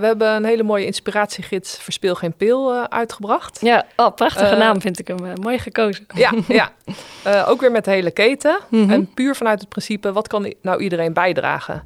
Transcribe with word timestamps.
We 0.00 0.06
hebben 0.06 0.34
een 0.34 0.44
hele 0.44 0.62
mooie 0.62 0.86
inspiratiegids 0.86 1.78
Verspeel 1.78 2.14
geen 2.14 2.34
pil 2.36 2.74
uh, 2.74 2.84
uitgebracht. 2.84 3.58
Ja, 3.60 3.86
oh, 3.96 4.14
prachtige 4.14 4.52
uh, 4.52 4.58
naam 4.58 4.80
vind 4.80 4.98
ik 4.98 5.08
hem. 5.08 5.24
Uh, 5.24 5.32
mooi 5.34 5.58
gekozen. 5.58 6.06
Ja, 6.14 6.32
ja. 6.48 6.72
ook 7.50 7.60
weer 7.60 7.70
met 7.70 7.84
de 7.84 7.90
hele 7.90 8.10
keten. 8.10 8.58
Mm 8.68 8.82
-hmm. 8.82 8.90
En 8.90 9.12
puur 9.14 9.34
vanuit 9.34 9.60
het 9.60 9.68
principe, 9.68 10.12
wat 10.12 10.28
kan 10.28 10.54
nou 10.62 10.82
iedereen 10.82 11.12
bijdragen? 11.12 11.84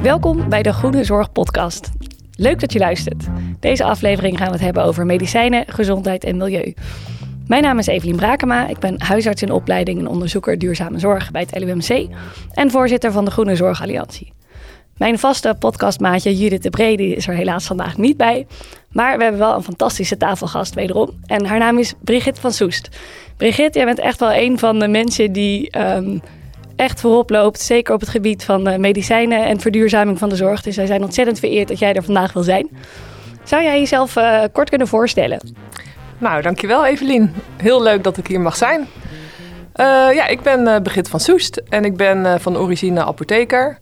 Welkom 0.00 0.48
bij 0.48 0.62
de 0.62 0.72
Groene 0.72 1.04
Zorg 1.04 1.32
podcast. 1.32 1.90
Leuk 2.36 2.60
dat 2.60 2.72
je 2.72 2.78
luistert. 2.78 3.24
Deze 3.60 3.84
aflevering 3.84 4.38
gaan 4.38 4.46
we 4.46 4.52
het 4.52 4.62
hebben 4.62 4.84
over 4.84 5.06
medicijnen, 5.06 5.64
gezondheid 5.68 6.24
en 6.24 6.36
milieu. 6.36 6.74
Mijn 7.52 7.64
naam 7.64 7.78
is 7.78 7.86
Evelien 7.86 8.16
Brakema. 8.16 8.68
Ik 8.68 8.78
ben 8.78 9.02
huisarts 9.02 9.42
in 9.42 9.50
opleiding 9.50 9.98
en 9.98 10.06
onderzoeker 10.06 10.58
duurzame 10.58 10.98
zorg 10.98 11.30
bij 11.30 11.46
het 11.50 11.58
LUMC 11.58 12.08
en 12.52 12.70
voorzitter 12.70 13.12
van 13.12 13.24
de 13.24 13.30
Groene 13.30 13.56
Zorgalliantie. 13.56 14.32
Mijn 14.96 15.18
vaste 15.18 15.56
podcastmaatje 15.58 16.36
Judith 16.36 16.62
de 16.62 16.70
Brede 16.70 17.14
is 17.14 17.28
er 17.28 17.34
helaas 17.34 17.64
vandaag 17.64 17.96
niet 17.96 18.16
bij. 18.16 18.46
Maar 18.92 19.16
we 19.16 19.22
hebben 19.22 19.40
wel 19.40 19.54
een 19.54 19.62
fantastische 19.62 20.16
tafelgast 20.16 20.74
wederom. 20.74 21.10
En 21.26 21.46
haar 21.46 21.58
naam 21.58 21.78
is 21.78 21.94
Brigitte 22.00 22.40
van 22.40 22.52
Soest. 22.52 22.88
Brigitte, 23.36 23.78
jij 23.78 23.86
bent 23.86 24.00
echt 24.00 24.20
wel 24.20 24.32
een 24.32 24.58
van 24.58 24.78
de 24.78 24.88
mensen 24.88 25.32
die 25.32 25.78
um, 25.78 26.20
echt 26.76 27.00
voorop 27.00 27.30
loopt. 27.30 27.60
Zeker 27.60 27.94
op 27.94 28.00
het 28.00 28.08
gebied 28.08 28.44
van 28.44 28.80
medicijnen 28.80 29.44
en 29.44 29.60
verduurzaming 29.60 30.18
van 30.18 30.28
de 30.28 30.36
zorg. 30.36 30.62
Dus 30.62 30.76
wij 30.76 30.86
zijn 30.86 31.02
ontzettend 31.02 31.38
vereerd 31.38 31.68
dat 31.68 31.78
jij 31.78 31.94
er 31.94 32.04
vandaag 32.04 32.32
wil 32.32 32.42
zijn. 32.42 32.68
Zou 33.44 33.62
jij 33.62 33.78
jezelf 33.78 34.16
uh, 34.16 34.42
kort 34.52 34.68
kunnen 34.68 34.88
voorstellen? 34.88 35.40
Nou, 36.22 36.42
dankjewel 36.42 36.86
Evelien. 36.86 37.34
Heel 37.56 37.82
leuk 37.82 38.04
dat 38.04 38.16
ik 38.16 38.26
hier 38.26 38.40
mag 38.40 38.56
zijn. 38.56 38.80
Uh, 38.80 38.86
ja, 40.14 40.26
ik 40.26 40.40
ben 40.40 40.60
uh, 40.60 40.76
Brigitte 40.82 41.10
van 41.10 41.20
Soest 41.20 41.62
en 41.68 41.84
ik 41.84 41.96
ben 41.96 42.18
uh, 42.18 42.34
van 42.38 42.56
origine 42.56 43.04
apotheker. 43.04 43.78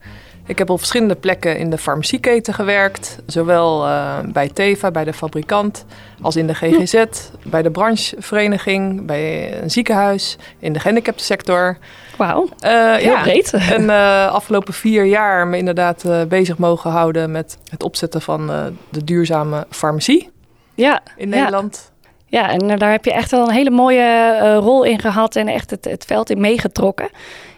Ik 0.46 0.58
heb 0.58 0.70
op 0.70 0.78
verschillende 0.78 1.14
plekken 1.14 1.58
in 1.58 1.70
de 1.70 1.78
farmacieketen 1.78 2.54
gewerkt. 2.54 3.18
Zowel 3.26 3.86
bij 4.32 4.48
Teva, 4.48 4.90
bij 4.90 5.04
de 5.04 5.12
fabrikant, 5.12 5.84
als 6.20 6.36
in 6.36 6.46
de 6.46 6.54
GGZ, 6.54 6.94
hm. 6.94 7.50
bij 7.50 7.62
de 7.62 7.70
branchevereniging, 7.70 9.06
bij 9.06 9.60
een 9.62 9.70
ziekenhuis, 9.70 10.36
in 10.58 10.72
de 10.72 10.78
gehandicaptensector. 10.78 11.78
Wauw, 12.16 12.48
heel 12.60 13.00
ja, 13.00 13.22
breed. 13.22 13.52
En 13.76 13.86
de 13.86 14.28
afgelopen 14.30 14.74
vier 14.74 15.04
jaar 15.04 15.46
me 15.46 15.56
inderdaad 15.56 16.04
bezig 16.28 16.58
mogen 16.58 16.90
houden 16.90 17.30
met 17.30 17.58
het 17.70 17.82
opzetten 17.82 18.22
van 18.22 18.46
de 18.88 19.04
duurzame 19.04 19.66
farmacie 19.70 20.30
ja, 20.74 21.00
in 21.16 21.28
Nederland. 21.28 21.90
Ja. 21.92 21.99
Ja, 22.30 22.50
en 22.50 22.78
daar 22.78 22.90
heb 22.90 23.04
je 23.04 23.12
echt 23.12 23.30
wel 23.30 23.48
een 23.48 23.54
hele 23.54 23.70
mooie 23.70 24.38
uh, 24.42 24.56
rol 24.56 24.84
in 24.84 25.00
gehad 25.00 25.36
en 25.36 25.48
echt 25.48 25.70
het, 25.70 25.84
het 25.84 26.04
veld 26.04 26.30
in 26.30 26.40
meegetrokken. 26.40 27.08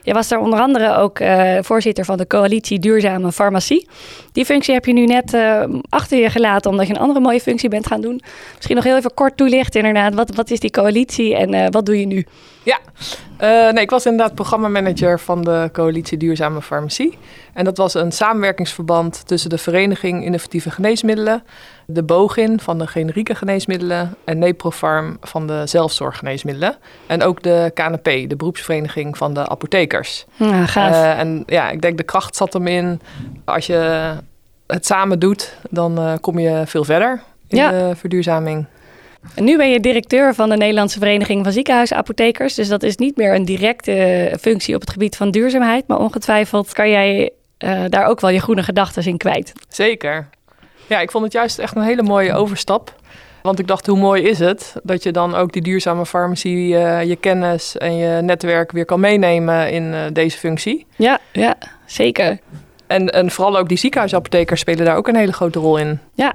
Je 0.01 0.13
was 0.13 0.27
daar 0.27 0.39
onder 0.39 0.59
andere 0.59 0.95
ook 0.95 1.19
uh, 1.19 1.57
voorzitter 1.61 2.05
van 2.05 2.17
de 2.17 2.27
coalitie 2.27 2.79
Duurzame 2.79 3.31
Farmacie. 3.31 3.87
Die 4.31 4.45
functie 4.45 4.73
heb 4.73 4.85
je 4.85 4.93
nu 4.93 5.05
net 5.05 5.37
achter 5.89 6.17
je 6.17 6.29
gelaten 6.29 6.71
omdat 6.71 6.87
je 6.87 6.93
een 6.93 6.99
andere 6.99 7.19
mooie 7.19 7.39
functie 7.39 7.69
bent 7.69 7.87
gaan 7.87 8.01
doen. 8.01 8.21
Misschien 8.55 8.75
nog 8.75 8.85
heel 8.85 8.97
even 8.97 9.13
kort 9.13 9.37
toelichten 9.37 9.79
inderdaad. 9.79 10.13
Wat, 10.13 10.35
wat 10.35 10.51
is 10.51 10.59
die 10.59 10.71
coalitie 10.71 11.35
en 11.35 11.71
wat 11.71 11.85
doe 11.85 11.99
je 11.99 12.05
nu? 12.05 12.25
Ja, 12.63 12.79
nee, 13.71 13.83
ik 13.83 13.89
was 13.89 14.05
inderdaad 14.05 14.35
programmamanager 14.35 15.19
van 15.19 15.41
de 15.41 15.69
coalitie 15.71 16.17
Duurzame 16.17 16.61
Farmacie. 16.61 17.17
En 17.53 17.63
dat 17.63 17.77
was 17.77 17.93
een 17.93 18.11
samenwerkingsverband 18.11 19.27
tussen 19.27 19.49
de 19.49 19.57
Vereniging 19.57 20.25
Innovatieve 20.25 20.71
Geneesmiddelen, 20.71 21.43
de 21.85 22.03
BOGIN 22.03 22.59
van 22.59 22.77
de 22.77 22.87
generieke 22.87 23.35
geneesmiddelen 23.35 24.15
en 24.23 24.39
Neprofarm 24.39 25.17
van 25.21 25.47
de 25.47 25.61
zelfzorggeneesmiddelen. 25.65 26.75
En 27.07 27.23
ook 27.23 27.43
de 27.43 27.71
KNP, 27.73 28.29
de 28.29 28.35
beroepsvereniging 28.35 29.17
van 29.17 29.33
de 29.33 29.47
apothekers. 29.47 30.25
Ja, 30.35 30.65
gaaf. 30.65 30.91
Uh, 30.91 31.19
en 31.19 31.43
ja, 31.45 31.69
ik 31.69 31.81
denk 31.81 31.97
de 31.97 32.03
kracht 32.03 32.35
zat 32.35 32.53
hem 32.53 32.67
in. 32.67 33.01
Als 33.45 33.65
je 33.65 34.11
het 34.67 34.85
samen 34.85 35.19
doet, 35.19 35.57
dan 35.69 35.99
uh, 35.99 36.13
kom 36.21 36.39
je 36.39 36.63
veel 36.65 36.83
verder 36.83 37.21
in 37.47 37.57
ja. 37.57 37.69
de 37.69 37.95
verduurzaming. 37.95 38.65
En 39.35 39.43
nu 39.43 39.57
ben 39.57 39.69
je 39.69 39.79
directeur 39.79 40.33
van 40.33 40.49
de 40.49 40.57
Nederlandse 40.57 40.99
Vereniging 40.99 41.43
van 41.43 41.53
Ziekenhuisapothekers. 41.53 42.53
Dus 42.53 42.67
dat 42.67 42.83
is 42.83 42.97
niet 42.97 43.17
meer 43.17 43.35
een 43.35 43.45
directe 43.45 44.33
functie 44.41 44.75
op 44.75 44.81
het 44.81 44.89
gebied 44.89 45.15
van 45.15 45.31
duurzaamheid. 45.31 45.87
Maar 45.87 45.99
ongetwijfeld 45.99 46.73
kan 46.73 46.89
jij 46.89 47.31
uh, 47.59 47.83
daar 47.89 48.05
ook 48.05 48.19
wel 48.19 48.29
je 48.29 48.39
groene 48.39 48.63
gedachten 48.63 49.05
in 49.05 49.17
kwijt. 49.17 49.53
Zeker. 49.67 50.29
Ja, 50.87 50.99
ik 50.99 51.11
vond 51.11 51.23
het 51.23 51.33
juist 51.33 51.59
echt 51.59 51.75
een 51.75 51.81
hele 51.81 52.03
mooie 52.03 52.33
overstap. 52.33 52.93
Want 53.41 53.59
ik 53.59 53.67
dacht, 53.67 53.87
hoe 53.87 53.97
mooi 53.97 54.23
is 54.23 54.39
het 54.39 54.75
dat 54.83 55.03
je 55.03 55.11
dan 55.11 55.35
ook 55.35 55.53
die 55.53 55.61
duurzame 55.61 56.05
farmacie, 56.05 56.73
uh, 56.73 57.03
je 57.03 57.15
kennis 57.15 57.77
en 57.77 57.95
je 57.95 58.21
netwerk 58.21 58.71
weer 58.71 58.85
kan 58.85 58.99
meenemen 58.99 59.71
in 59.71 59.83
uh, 59.83 59.99
deze 60.13 60.37
functie. 60.37 60.85
Ja, 60.95 61.19
ja, 61.31 61.55
zeker. 61.85 62.39
En, 62.87 63.09
en 63.09 63.31
vooral 63.31 63.57
ook 63.57 63.67
die 63.67 63.77
ziekenhuisapothekers 63.77 64.59
spelen 64.59 64.85
daar 64.85 64.95
ook 64.95 65.07
een 65.07 65.15
hele 65.15 65.33
grote 65.33 65.59
rol 65.59 65.77
in. 65.77 65.99
Ja, 66.13 66.33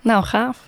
nou 0.00 0.24
gaaf. 0.24 0.58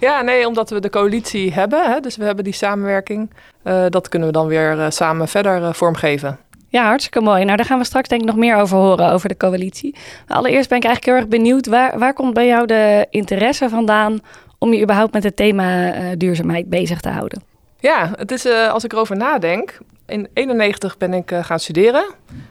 Ja, 0.00 0.22
nee, 0.22 0.46
omdat 0.46 0.70
we 0.70 0.80
de 0.80 0.90
coalitie 0.90 1.52
hebben, 1.52 1.92
hè, 1.92 2.00
dus 2.00 2.16
we 2.16 2.24
hebben 2.24 2.44
die 2.44 2.52
samenwerking. 2.52 3.30
Uh, 3.64 3.84
dat 3.88 4.08
kunnen 4.08 4.28
we 4.28 4.34
dan 4.34 4.46
weer 4.46 4.86
samen 4.88 5.28
verder 5.28 5.74
vormgeven. 5.74 6.38
Ja, 6.72 6.84
hartstikke 6.84 7.20
mooi. 7.20 7.44
Nou, 7.44 7.56
daar 7.56 7.66
gaan 7.66 7.78
we 7.78 7.84
straks 7.84 8.08
denk 8.08 8.20
ik 8.20 8.26
nog 8.26 8.36
meer 8.36 8.56
over 8.56 8.76
horen, 8.76 9.10
over 9.10 9.28
de 9.28 9.36
coalitie. 9.36 9.94
Maar 10.28 10.36
allereerst 10.36 10.68
ben 10.68 10.78
ik 10.78 10.84
eigenlijk 10.84 11.04
heel 11.04 11.14
erg 11.14 11.38
benieuwd, 11.38 11.66
waar, 11.66 11.98
waar 11.98 12.14
komt 12.14 12.34
bij 12.34 12.46
jou 12.46 12.66
de 12.66 13.06
interesse 13.10 13.68
vandaan 13.68 14.20
om 14.58 14.72
je 14.72 14.82
überhaupt 14.82 15.12
met 15.12 15.22
het 15.22 15.36
thema 15.36 15.96
uh, 15.96 16.08
duurzaamheid 16.16 16.68
bezig 16.70 17.00
te 17.00 17.08
houden? 17.08 17.42
Ja, 17.78 18.10
het 18.16 18.30
is 18.30 18.46
uh, 18.46 18.68
als 18.72 18.84
ik 18.84 18.92
erover 18.92 19.16
nadenk. 19.16 19.78
In 20.06 20.28
91 20.34 20.96
ben 20.96 21.12
ik 21.14 21.30
uh, 21.30 21.44
gaan 21.44 21.60
studeren. 21.60 22.04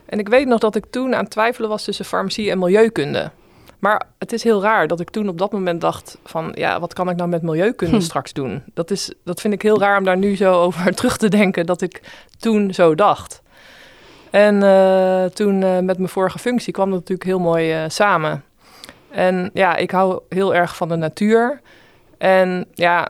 En 0.05 0.19
ik 0.19 0.27
weet 0.27 0.47
nog 0.47 0.59
dat 0.59 0.75
ik 0.75 0.85
toen 0.89 1.15
aan 1.15 1.23
het 1.23 1.31
twijfelen 1.31 1.69
was 1.69 1.83
tussen 1.83 2.05
farmacie 2.05 2.51
en 2.51 2.59
milieukunde. 2.59 3.31
Maar 3.79 4.01
het 4.17 4.33
is 4.33 4.43
heel 4.43 4.61
raar 4.61 4.87
dat 4.87 4.99
ik 4.99 5.09
toen 5.09 5.29
op 5.29 5.37
dat 5.37 5.51
moment 5.51 5.81
dacht 5.81 6.17
van... 6.23 6.51
ja, 6.55 6.79
wat 6.79 6.93
kan 6.93 7.09
ik 7.09 7.15
nou 7.15 7.29
met 7.29 7.41
milieukunde 7.41 7.95
hm. 7.95 8.01
straks 8.01 8.33
doen? 8.33 8.63
Dat, 8.73 8.91
is, 8.91 9.13
dat 9.23 9.41
vind 9.41 9.53
ik 9.53 9.61
heel 9.61 9.79
raar 9.79 9.97
om 9.97 10.03
daar 10.03 10.17
nu 10.17 10.35
zo 10.35 10.53
over 10.53 10.93
terug 10.95 11.17
te 11.17 11.29
denken... 11.29 11.65
dat 11.65 11.81
ik 11.81 12.01
toen 12.39 12.73
zo 12.73 12.95
dacht. 12.95 13.41
En 14.31 14.55
uh, 14.55 15.23
toen 15.23 15.61
uh, 15.61 15.79
met 15.79 15.97
mijn 15.97 16.09
vorige 16.09 16.39
functie 16.39 16.73
kwam 16.73 16.89
dat 16.89 16.99
natuurlijk 16.99 17.29
heel 17.29 17.39
mooi 17.39 17.83
uh, 17.83 17.89
samen. 17.89 18.43
En 19.09 19.49
ja, 19.53 19.75
ik 19.75 19.91
hou 19.91 20.21
heel 20.29 20.55
erg 20.55 20.75
van 20.75 20.89
de 20.89 20.95
natuur. 20.95 21.61
En 22.17 22.65
ja, 22.73 23.09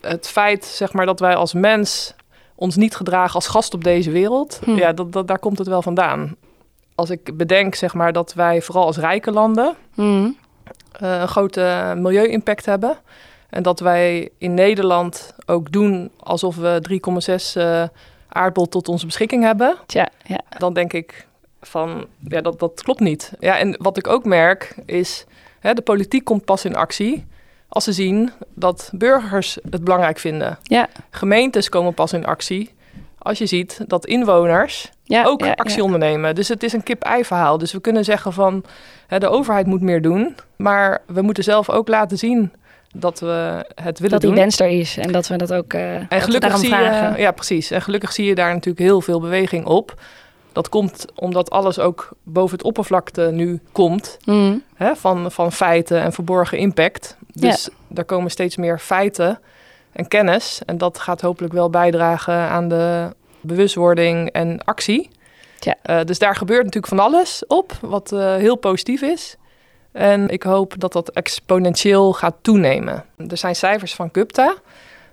het 0.00 0.28
feit 0.28 0.64
zeg 0.64 0.92
maar 0.92 1.06
dat 1.06 1.20
wij 1.20 1.34
als 1.34 1.52
mens 1.52 2.14
ons 2.54 2.76
niet 2.76 2.96
gedragen 2.96 3.34
als 3.34 3.46
gast 3.46 3.74
op 3.74 3.84
deze 3.84 4.10
wereld, 4.10 4.60
hm. 4.64 4.70
ja, 4.70 4.92
dat, 4.92 5.12
dat, 5.12 5.28
daar 5.28 5.38
komt 5.38 5.58
het 5.58 5.68
wel 5.68 5.82
vandaan. 5.82 6.36
Als 6.94 7.10
ik 7.10 7.36
bedenk 7.36 7.74
zeg 7.74 7.94
maar 7.94 8.12
dat 8.12 8.34
wij 8.34 8.62
vooral 8.62 8.84
als 8.84 8.96
rijke 8.96 9.30
landen 9.30 9.74
hm. 9.94 10.30
een 10.92 11.28
grote 11.28 11.94
milieu-impact 11.96 12.66
hebben. 12.66 12.98
En 13.50 13.62
dat 13.62 13.80
wij 13.80 14.30
in 14.38 14.54
Nederland 14.54 15.34
ook 15.46 15.72
doen 15.72 16.10
alsof 16.16 16.56
we 16.56 17.00
3,6 17.50 17.92
aardbol 18.28 18.68
tot 18.68 18.88
onze 18.88 19.06
beschikking 19.06 19.42
hebben, 19.42 19.76
ja, 19.86 20.08
ja. 20.24 20.40
dan 20.58 20.72
denk 20.72 20.92
ik 20.92 21.26
van 21.60 22.06
ja, 22.28 22.40
dat, 22.40 22.58
dat 22.58 22.82
klopt 22.82 23.00
niet. 23.00 23.32
Ja, 23.38 23.58
en 23.58 23.76
wat 23.78 23.96
ik 23.96 24.06
ook 24.06 24.24
merk 24.24 24.74
is, 24.86 25.26
hè, 25.60 25.74
de 25.74 25.82
politiek 25.82 26.24
komt 26.24 26.44
pas 26.44 26.64
in 26.64 26.76
actie 26.76 27.26
als 27.68 27.84
ze 27.84 27.92
zien 27.92 28.30
dat 28.54 28.90
burgers 28.94 29.58
het 29.70 29.84
belangrijk 29.84 30.18
vinden. 30.18 30.58
Ja. 30.62 30.88
Gemeentes 31.10 31.68
komen 31.68 31.94
pas 31.94 32.12
in 32.12 32.26
actie 32.26 32.76
als 33.18 33.38
je 33.38 33.46
ziet 33.46 33.80
dat 33.86 34.06
inwoners 34.06 34.90
ja, 35.02 35.24
ook 35.24 35.44
ja, 35.44 35.52
actie 35.52 35.82
ondernemen. 35.82 36.34
Dus 36.34 36.48
het 36.48 36.62
is 36.62 36.72
een 36.72 36.82
kip-ei 36.82 37.24
verhaal. 37.24 37.58
Dus 37.58 37.72
we 37.72 37.80
kunnen 37.80 38.04
zeggen 38.04 38.32
van 38.32 38.64
hè, 39.06 39.18
de 39.18 39.28
overheid 39.28 39.66
moet 39.66 39.80
meer 39.80 40.02
doen, 40.02 40.36
maar 40.56 41.02
we 41.06 41.22
moeten 41.22 41.44
zelf 41.44 41.70
ook 41.70 41.88
laten 41.88 42.18
zien 42.18 42.52
dat 42.94 43.20
we 43.20 43.64
het 43.74 43.98
willen 43.98 44.00
dat 44.00 44.00
doen. 44.00 44.10
Dat 44.10 44.20
die 44.20 44.32
wens 44.32 44.60
er 44.60 44.68
is 44.68 44.96
en 44.96 45.12
dat 45.12 45.26
we 45.26 45.36
dat 45.36 45.52
ook 45.52 45.72
uh, 45.72 45.94
en 45.94 46.20
gelukkig 46.20 46.58
zie 46.58 46.68
vragen. 46.68 47.16
Je, 47.16 47.22
ja, 47.22 47.30
precies. 47.30 47.70
En 47.70 47.82
gelukkig 47.82 48.12
zie 48.12 48.26
je 48.26 48.34
daar 48.34 48.52
natuurlijk 48.52 48.86
heel 48.86 49.00
veel 49.00 49.20
beweging 49.20 49.66
op. 49.66 50.00
Dat 50.52 50.68
komt 50.68 51.04
omdat 51.14 51.50
alles 51.50 51.78
ook 51.78 52.08
boven 52.22 52.56
het 52.56 52.66
oppervlakte 52.66 53.30
nu 53.32 53.60
komt. 53.72 54.18
Mm. 54.24 54.62
Hè, 54.74 54.96
van, 54.96 55.32
van 55.32 55.52
feiten 55.52 56.02
en 56.02 56.12
verborgen 56.12 56.58
impact. 56.58 57.16
Dus 57.32 57.64
ja. 57.64 57.70
daar 57.88 58.04
komen 58.04 58.30
steeds 58.30 58.56
meer 58.56 58.78
feiten 58.78 59.40
en 59.92 60.08
kennis. 60.08 60.60
En 60.66 60.78
dat 60.78 60.98
gaat 60.98 61.20
hopelijk 61.20 61.52
wel 61.52 61.70
bijdragen 61.70 62.34
aan 62.34 62.68
de 62.68 63.14
bewustwording 63.40 64.30
en 64.30 64.64
actie. 64.64 65.10
Ja. 65.60 65.76
Uh, 65.86 66.04
dus 66.04 66.18
daar 66.18 66.36
gebeurt 66.36 66.64
natuurlijk 66.64 66.94
van 66.94 66.98
alles 66.98 67.46
op, 67.46 67.72
wat 67.80 68.12
uh, 68.12 68.34
heel 68.34 68.56
positief 68.56 69.02
is. 69.02 69.36
En 69.98 70.28
ik 70.28 70.42
hoop 70.42 70.74
dat 70.76 70.92
dat 70.92 71.10
exponentieel 71.10 72.12
gaat 72.12 72.34
toenemen. 72.40 73.04
Er 73.28 73.36
zijn 73.36 73.56
cijfers 73.56 73.94
van 73.94 74.10
CUPTA. 74.10 74.54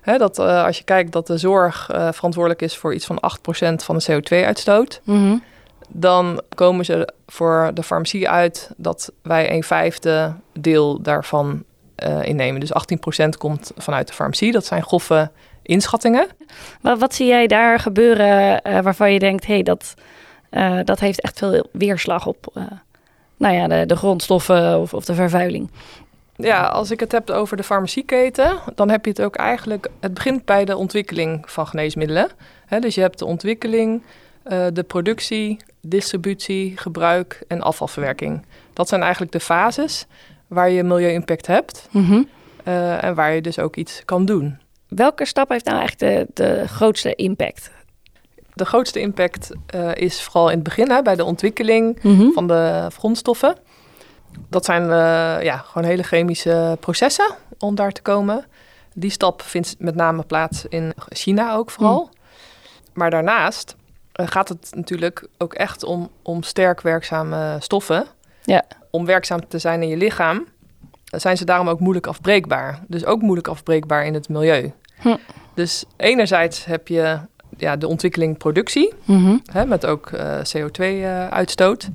Hè, 0.01 0.17
dat 0.17 0.39
uh, 0.39 0.63
als 0.63 0.77
je 0.77 0.83
kijkt 0.83 1.11
dat 1.11 1.27
de 1.27 1.37
zorg 1.37 1.89
uh, 1.91 2.11
verantwoordelijk 2.11 2.61
is 2.61 2.77
voor 2.77 2.93
iets 2.93 3.05
van 3.05 3.21
8% 3.71 3.75
van 3.75 3.97
de 3.97 4.05
CO2-uitstoot. 4.11 5.01
Mm 5.03 5.15
-hmm. 5.15 5.43
Dan 5.87 6.41
komen 6.55 6.85
ze 6.85 7.13
voor 7.27 7.71
de 7.73 7.83
farmacie 7.83 8.29
uit 8.29 8.71
dat 8.77 9.11
wij 9.21 9.51
een 9.51 9.63
vijfde 9.63 10.33
deel 10.59 11.01
daarvan 11.01 11.63
uh, 12.05 12.23
innemen. 12.23 12.59
Dus 12.59 12.71
18% 13.25 13.29
komt 13.38 13.71
vanuit 13.77 14.07
de 14.07 14.13
farmacie. 14.13 14.51
Dat 14.51 14.65
zijn 14.65 14.83
grove 14.83 15.31
inschattingen. 15.61 16.27
Maar 16.81 16.97
wat 16.97 17.13
zie 17.13 17.27
jij 17.27 17.47
daar 17.47 17.79
gebeuren 17.79 18.61
waarvan 18.83 19.13
je 19.13 19.19
denkt... 19.19 19.45
hé, 19.45 19.53
hey, 19.53 19.63
dat, 19.63 19.93
dat 20.83 20.99
heeft 20.99 21.21
echt 21.21 21.38
veel 21.38 21.67
weerslag 21.71 22.27
op 22.27 22.53
nou 23.37 23.55
ja, 23.55 23.67
de, 23.67 23.85
de 23.85 23.95
grondstoffen 23.95 24.79
of, 24.79 24.93
of 24.93 25.05
de 25.05 25.13
vervuiling. 25.13 25.69
Ja, 26.35 26.65
als 26.65 26.91
ik 26.91 26.99
het 26.99 27.11
heb 27.11 27.29
over 27.29 27.57
de 27.57 27.63
farmacieketen, 27.63 28.59
dan 28.75 28.89
heb 28.89 29.05
je 29.05 29.11
het 29.11 29.21
ook 29.21 29.35
eigenlijk. 29.35 29.87
Het 29.99 30.13
begint 30.13 30.45
bij 30.45 30.65
de 30.65 30.77
ontwikkeling 30.77 31.51
van 31.51 31.67
geneesmiddelen. 31.67 32.29
He, 32.65 32.79
dus 32.79 32.95
je 32.95 33.01
hebt 33.01 33.19
de 33.19 33.25
ontwikkeling, 33.25 34.01
uh, 34.47 34.65
de 34.73 34.83
productie, 34.83 35.57
distributie, 35.81 36.77
gebruik 36.77 37.43
en 37.47 37.61
afvalverwerking. 37.61 38.45
Dat 38.73 38.87
zijn 38.87 39.01
eigenlijk 39.01 39.31
de 39.31 39.39
fases 39.39 40.05
waar 40.47 40.69
je 40.69 40.83
milieu-impact 40.83 41.47
hebt 41.47 41.88
mm 41.91 42.05
-hmm. 42.05 42.27
uh, 42.67 43.03
en 43.03 43.15
waar 43.15 43.33
je 43.33 43.41
dus 43.41 43.59
ook 43.59 43.75
iets 43.75 44.01
kan 44.05 44.25
doen. 44.25 44.57
Welke 44.88 45.25
stap 45.25 45.49
heeft 45.49 45.65
nou 45.65 45.81
echt 45.81 45.99
de, 45.99 46.27
de 46.33 46.67
grootste 46.67 47.15
impact? 47.15 47.71
De 48.55 48.65
grootste 48.65 48.99
impact 48.99 49.51
uh, 49.75 49.95
is 49.95 50.21
vooral 50.21 50.49
in 50.49 50.55
het 50.55 50.63
begin 50.63 50.89
hè, 50.89 51.01
bij 51.01 51.15
de 51.15 51.23
ontwikkeling 51.23 51.99
mm 52.01 52.17
-hmm. 52.17 52.33
van 52.33 52.47
de 52.47 52.87
grondstoffen. 52.97 53.57
Dat 54.49 54.65
zijn 54.65 54.83
uh, 54.83 55.43
ja, 55.43 55.57
gewoon 55.57 55.87
hele 55.87 56.03
chemische 56.03 56.77
processen 56.79 57.35
om 57.57 57.75
daar 57.75 57.91
te 57.91 58.01
komen. 58.01 58.45
Die 58.93 59.09
stap 59.09 59.41
vindt 59.41 59.75
met 59.79 59.95
name 59.95 60.23
plaats 60.23 60.65
in 60.65 60.93
China 61.09 61.55
ook 61.55 61.71
vooral. 61.71 62.01
Mm. 62.01 62.19
Maar 62.93 63.09
daarnaast 63.09 63.75
uh, 64.15 64.27
gaat 64.27 64.49
het 64.49 64.71
natuurlijk 64.75 65.27
ook 65.37 65.53
echt 65.53 65.83
om, 65.83 66.09
om 66.21 66.43
sterk 66.43 66.81
werkzame 66.81 67.57
stoffen. 67.59 68.05
Ja. 68.43 68.63
Om 68.91 69.05
werkzaam 69.05 69.47
te 69.47 69.59
zijn 69.59 69.81
in 69.81 69.87
je 69.87 69.97
lichaam, 69.97 70.45
zijn 71.05 71.37
ze 71.37 71.45
daarom 71.45 71.69
ook 71.69 71.79
moeilijk 71.79 72.07
afbreekbaar. 72.07 72.79
Dus 72.87 73.05
ook 73.05 73.21
moeilijk 73.21 73.47
afbreekbaar 73.47 74.05
in 74.05 74.13
het 74.13 74.29
milieu. 74.29 74.73
Hm. 74.99 75.15
Dus 75.53 75.85
enerzijds 75.97 76.65
heb 76.65 76.87
je 76.87 77.19
ja, 77.57 77.75
de 77.75 77.87
ontwikkeling 77.87 78.37
productie, 78.37 78.93
mm 79.05 79.25
-hmm. 79.25 79.41
hè, 79.51 79.65
met 79.65 79.85
ook 79.85 80.11
uh, 80.11 80.37
CO2-uitstoot. 80.37 81.83
Uh, 81.83 81.89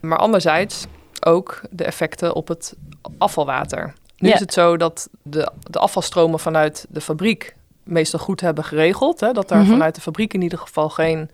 maar 0.00 0.18
anderzijds 0.18 0.86
ook 1.20 1.60
de 1.70 1.84
effecten 1.84 2.34
op 2.34 2.48
het 2.48 2.74
afvalwater. 3.18 3.94
Nu 4.18 4.30
is 4.30 4.40
het 4.40 4.52
zo 4.52 4.76
dat 4.76 5.08
de, 5.22 5.52
de 5.70 5.78
afvalstromen 5.78 6.38
vanuit 6.38 6.86
de 6.88 7.00
fabriek 7.00 7.56
meestal 7.82 8.20
goed 8.20 8.40
hebben 8.40 8.64
geregeld. 8.64 9.20
Hè, 9.20 9.32
dat 9.32 9.50
er 9.50 9.56
mm 9.56 9.62
-hmm. 9.62 9.72
vanuit 9.72 9.94
de 9.94 10.00
fabriek 10.00 10.34
in 10.34 10.42
ieder 10.42 10.58
geval 10.58 10.88
geen 10.88 11.30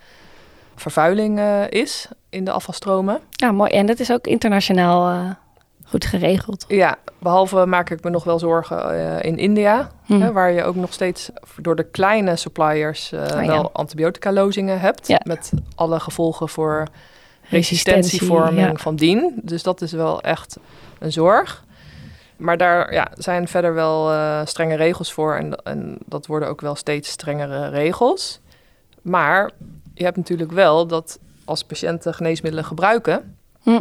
vervuiling 0.74 1.38
uh, 1.38 1.70
is 1.70 2.08
in 2.30 2.44
de 2.44 2.50
afvalstromen. 2.50 3.20
Ja, 3.30 3.52
mooi. 3.52 3.70
En 3.70 3.86
dat 3.86 4.00
is 4.00 4.12
ook 4.12 4.26
internationaal 4.26 5.12
uh, 5.12 5.30
goed 5.92 6.04
geregeld. 6.04 6.64
Ja, 6.68 6.96
behalve 7.18 7.66
maak 7.66 7.90
ik 7.90 8.04
me 8.04 8.10
nog 8.10 8.24
wel 8.24 8.38
zorgen 8.38 8.94
uh, 8.94 9.22
in 9.22 9.38
India, 9.38 9.90
hmm. 10.04 10.22
hè, 10.22 10.32
waar 10.32 10.52
je 10.52 10.64
ook 10.64 10.74
nog 10.74 10.92
steeds 10.92 11.30
door 11.56 11.76
de 11.76 11.82
kleine 11.82 12.36
suppliers 12.36 13.12
oh, 13.12 13.46
wel 13.46 13.72
antibiotica-lozingen 13.72 14.80
hebt. 14.80 15.08
Ja. 15.08 15.20
Met 15.24 15.52
alle 15.74 16.00
gevolgen 16.00 16.48
voor 16.48 16.86
resistentievorming 17.42 18.70
ja. 18.70 18.76
van 18.76 18.96
dien. 18.96 19.40
Dus 19.42 19.62
dat 19.62 19.80
is 19.80 19.92
wel 19.92 20.20
echt 20.20 20.56
een 20.98 21.12
zorg. 21.12 21.64
Maar 22.36 22.56
daar 22.56 22.92
ja, 22.92 23.10
zijn 23.14 23.48
verder 23.48 23.74
wel 23.74 24.12
uh, 24.12 24.40
strenge 24.44 24.76
regels 24.76 25.12
voor. 25.12 25.34
En, 25.34 25.56
en 25.64 25.98
dat 26.06 26.26
worden 26.26 26.48
ook 26.48 26.60
wel 26.60 26.74
steeds 26.74 27.10
strengere 27.10 27.68
regels. 27.68 28.40
Maar 29.02 29.50
je 29.94 30.04
hebt 30.04 30.16
natuurlijk 30.16 30.52
wel 30.52 30.86
dat 30.86 31.18
als 31.44 31.64
patiënten 31.64 32.14
geneesmiddelen 32.14 32.66
gebruiken, 32.66 33.36
hm. 33.62 33.80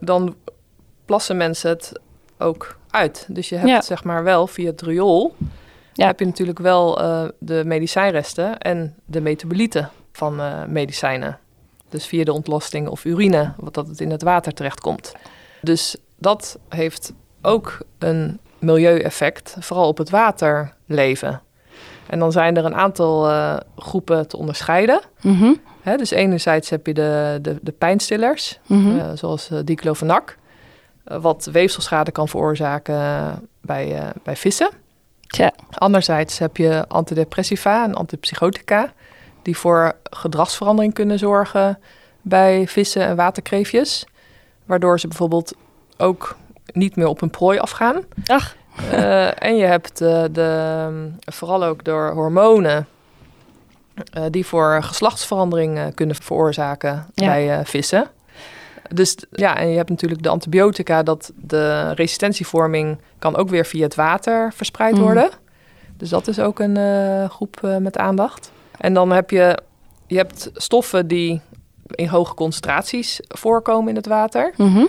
dan 0.00 0.34
plassen 1.10 1.36
mensen 1.36 1.70
het 1.70 1.92
ook 2.38 2.76
uit. 2.90 3.26
Dus 3.28 3.48
je 3.48 3.56
hebt 3.56 3.68
ja. 3.68 3.80
zeg 3.80 4.04
maar 4.04 4.24
wel 4.24 4.46
via 4.46 4.70
het 4.70 4.82
riool, 4.82 5.34
ja. 5.92 6.06
heb 6.06 6.18
je 6.18 6.24
natuurlijk 6.24 6.58
wel 6.58 7.02
uh, 7.02 7.28
de 7.38 7.62
medicijnresten 7.64 8.58
en 8.58 8.94
de 9.04 9.20
metabolieten 9.20 9.90
van 10.12 10.40
uh, 10.40 10.64
medicijnen. 10.64 11.38
Dus 11.88 12.06
via 12.06 12.24
de 12.24 12.32
ontlasting 12.32 12.88
of 12.88 13.04
urine, 13.04 13.52
wat 13.56 13.74
dat 13.74 13.88
het 13.88 14.00
in 14.00 14.10
het 14.10 14.22
water 14.22 14.52
terechtkomt. 14.52 15.12
Dus 15.62 15.96
dat 16.18 16.58
heeft 16.68 17.12
ook 17.42 17.78
een 17.98 18.38
milieueffect, 18.58 19.56
vooral 19.60 19.88
op 19.88 19.98
het 19.98 20.10
waterleven. 20.10 21.42
En 22.06 22.18
dan 22.18 22.32
zijn 22.32 22.56
er 22.56 22.64
een 22.64 22.74
aantal 22.74 23.30
uh, 23.30 23.56
groepen 23.76 24.28
te 24.28 24.36
onderscheiden. 24.36 25.00
Mm 25.20 25.36
-hmm. 25.36 25.60
He, 25.82 25.96
dus 25.96 26.10
enerzijds 26.10 26.70
heb 26.70 26.86
je 26.86 26.94
de, 26.94 27.38
de, 27.42 27.58
de 27.62 27.72
pijnstillers, 27.72 28.58
mm 28.66 28.84
-hmm. 28.84 28.96
uh, 28.96 29.04
zoals 29.14 29.50
uh, 29.50 29.58
diclofenac, 29.64 30.38
wat 31.20 31.48
weefselschade 31.52 32.10
kan 32.10 32.28
veroorzaken 32.28 33.48
bij, 33.60 34.12
bij 34.22 34.36
vissen. 34.36 34.70
Tja. 35.26 35.52
Anderzijds 35.70 36.38
heb 36.38 36.56
je 36.56 36.84
antidepressiva 36.88 37.84
en 37.84 37.94
antipsychotica, 37.94 38.92
die 39.42 39.56
voor 39.56 39.96
gedragsverandering 40.02 40.94
kunnen 40.94 41.18
zorgen 41.18 41.78
bij 42.22 42.68
vissen 42.68 43.02
en 43.02 43.16
waterkreefjes. 43.16 44.06
Waardoor 44.64 45.00
ze 45.00 45.08
bijvoorbeeld 45.08 45.54
ook 45.96 46.36
niet 46.72 46.96
meer 46.96 47.06
op 47.06 47.20
hun 47.20 47.30
prooi 47.30 47.58
afgaan. 47.58 48.04
Ach. 48.26 48.56
Uh, 48.92 49.42
en 49.42 49.56
je 49.56 49.64
hebt 49.64 50.00
uh, 50.00 50.24
de, 50.32 51.10
vooral 51.24 51.64
ook 51.64 51.84
door 51.84 52.10
hormonen 52.10 52.86
uh, 54.14 54.24
die 54.30 54.46
voor 54.46 54.82
geslachtsverandering 54.82 55.94
kunnen 55.94 56.16
veroorzaken 56.16 57.06
ja. 57.14 57.26
bij 57.26 57.64
vissen. 57.64 58.10
Dus 58.94 59.16
ja, 59.30 59.56
en 59.56 59.68
je 59.68 59.76
hebt 59.76 59.90
natuurlijk 59.90 60.22
de 60.22 60.28
antibiotica, 60.28 61.02
dat 61.02 61.32
de 61.36 61.92
resistentievorming 61.92 62.98
kan 63.18 63.36
ook 63.36 63.48
weer 63.48 63.66
via 63.66 63.82
het 63.82 63.94
water 63.94 64.52
verspreid 64.52 64.94
mm. 64.94 65.00
worden. 65.00 65.30
Dus 65.96 66.08
dat 66.08 66.28
is 66.28 66.38
ook 66.38 66.58
een 66.58 66.76
groep 67.30 67.60
met 67.80 67.98
aandacht. 67.98 68.52
En 68.78 68.94
dan 68.94 69.10
heb 69.10 69.30
je, 69.30 69.58
je 70.06 70.16
hebt 70.16 70.50
stoffen 70.54 71.06
die 71.06 71.40
in 71.90 72.06
hoge 72.06 72.34
concentraties 72.34 73.20
voorkomen 73.28 73.88
in 73.88 73.96
het 73.96 74.06
water. 74.06 74.52
Mm 74.56 74.74
-hmm. 74.74 74.88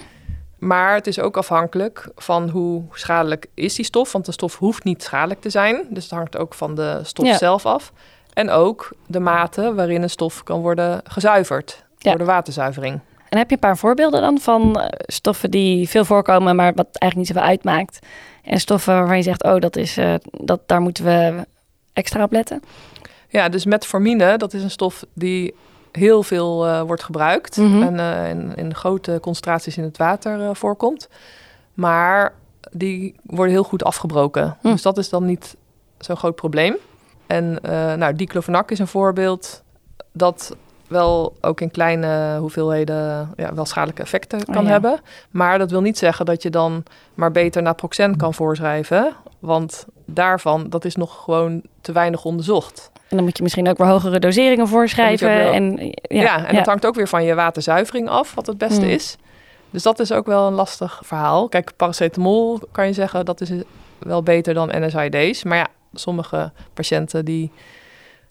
Maar 0.57 0.94
het 0.94 1.07
is 1.07 1.19
ook 1.19 1.38
afhankelijk 1.38 2.09
van 2.15 2.50
hoe 2.50 2.83
schadelijk 2.92 3.45
is 3.53 3.75
die 3.75 3.86
stof. 3.86 4.12
Want 4.12 4.25
de 4.25 4.31
stof 4.31 4.57
hoeft 4.57 4.83
niet 4.83 5.03
schadelijk 5.03 5.42
te 5.42 5.50
zijn. 5.50 5.86
Dus 5.89 6.03
het 6.03 6.13
hangt 6.13 6.38
ook 6.38 6.53
van 6.53 6.75
de 6.75 7.00
stof 7.03 7.25
ja. 7.25 7.38
zelf 7.38 7.65
af. 7.65 7.94
En 8.33 8.50
ook 8.50 8.92
de 9.07 9.19
mate 9.19 9.74
waarin 9.74 10.01
een 10.01 10.09
stof 10.09 10.44
kan 10.44 10.62
worden 10.62 11.01
gezuiverd 11.03 11.86
ja. 11.98 12.09
door 12.09 12.19
de 12.19 12.25
waterzuivering. 12.25 13.00
En 13.31 13.38
heb 13.38 13.50
je 13.50 13.56
een 13.56 13.62
paar 13.62 13.78
voorbeelden 13.78 14.22
dan 14.22 14.39
van 14.39 14.78
uh, 14.78 14.86
stoffen 15.00 15.51
die 15.51 15.89
veel 15.89 16.06
voorkomen, 16.06 16.56
maar 16.56 16.74
wat 16.74 16.86
eigenlijk 16.86 17.16
niet 17.16 17.28
zoveel 17.28 17.50
uitmaakt? 17.50 18.00
En 18.44 18.60
stoffen 18.60 18.94
waarvan 18.94 19.18
je 19.18 19.24
zegt, 19.24 19.44
oh, 19.44 19.60
dat 19.60 19.75
is, 19.75 19.98
uh, 19.98 20.13
dat, 20.31 20.60
daar 20.66 20.81
moeten 20.81 21.04
we 21.04 21.45
extra 21.94 22.24
op 22.24 22.31
letten? 22.31 22.62
Ja, 23.28 23.50
dus 23.50 23.66
metformine, 23.66 24.38
dat 24.38 24.54
is 24.54 24.63
een 24.63 24.72
stof 24.72 25.06
die 25.13 25.56
heel 25.92 26.24
veel 26.24 26.68
uh, 26.68 26.81
wordt 26.81 27.04
gebruikt 27.04 27.57
mm 27.57 27.72
-hmm. 27.72 27.81
en 27.81 27.94
uh, 27.94 28.30
in, 28.30 28.56
in, 28.56 28.75
grote 28.75 29.18
concentraties 29.22 29.77
in 29.77 29.84
het 29.84 29.98
water 29.98 30.55
voorkomt. 30.55 31.10
Maar 31.74 32.34
die 32.72 33.15
worden 33.24 33.53
heel 33.53 33.63
goed 33.63 33.84
afgebroken. 33.84 34.58
Mm. 34.62 34.72
Dus 34.72 34.82
dat 34.82 34.98
is 34.98 35.10
dan 35.10 35.25
niet 35.25 35.55
zo'n 35.98 36.17
groot 36.17 36.36
probleem. 36.36 36.75
En 37.27 37.60
nou, 37.98 38.15
diclofenac 38.15 38.72
is 38.72 38.79
een 38.79 38.88
voorbeeld 38.88 39.63
dat 40.12 40.55
wel 40.91 41.33
ook 41.41 41.62
in 41.62 41.71
kleine 41.71 42.38
hoeveelheden 42.39 43.33
ja, 43.36 43.53
wel 43.53 43.65
schadelijke 43.65 44.01
effecten 44.01 44.45
kan 44.45 44.57
oh, 44.57 44.63
ja. 44.63 44.69
hebben. 44.69 45.00
Maar 45.29 45.57
dat 45.57 45.71
wil 45.71 45.81
niet 45.81 45.98
zeggen 45.98 46.25
dat 46.25 46.43
je 46.43 46.50
dan 46.50 46.83
maar 47.13 47.31
beter 47.31 47.62
naproxen 47.62 48.17
kan 48.17 48.33
voorschrijven. 48.33 49.13
Want 49.39 49.86
daarvan, 50.05 50.69
dat 50.69 50.86
is 50.86 50.95
nog 50.95 51.24
gewoon 51.24 51.62
te 51.81 51.91
weinig 51.91 52.25
onderzocht. 52.25 52.91
En 52.93 53.15
dan 53.15 53.25
moet 53.25 53.38
je 53.38 53.43
misschien 53.43 53.69
ook 53.69 53.77
weer 53.77 53.88
hogere 53.88 54.19
doseringen 54.19 54.67
voorschrijven. 54.67 55.27
Wel, 55.27 55.51
en, 55.51 55.77
ja, 56.01 56.21
ja, 56.21 56.45
en 56.45 56.55
dat 56.55 56.65
hangt 56.65 56.86
ook 56.86 56.95
weer 56.95 57.07
van 57.07 57.24
je 57.24 57.36
waterzuivering 57.36 58.10
af, 58.10 58.36
wat 58.36 58.48
het 58.48 58.57
beste 58.57 58.86
mm. 58.86 58.89
is. 58.89 59.17
Dus 59.69 59.83
dat 59.83 60.00
is 60.00 60.12
ook 60.12 60.25
wel 60.25 60.48
een 60.48 60.53
lastig 60.53 61.01
verhaal. 61.03 61.50
Kijk, 61.50 61.71
paracetamol 61.75 62.60
kan 62.71 62.88
je 62.88 62.93
zeggen, 62.93 63.25
dat 63.25 63.41
is 63.41 63.51
wel 63.98 64.24
beter 64.24 64.53
dan 64.53 64.71
NSAID's. 64.74 65.43
Maar 65.43 65.57
ja, 65.57 65.67
sommige 65.93 66.51
patiënten 66.74 67.25
die 67.25 67.51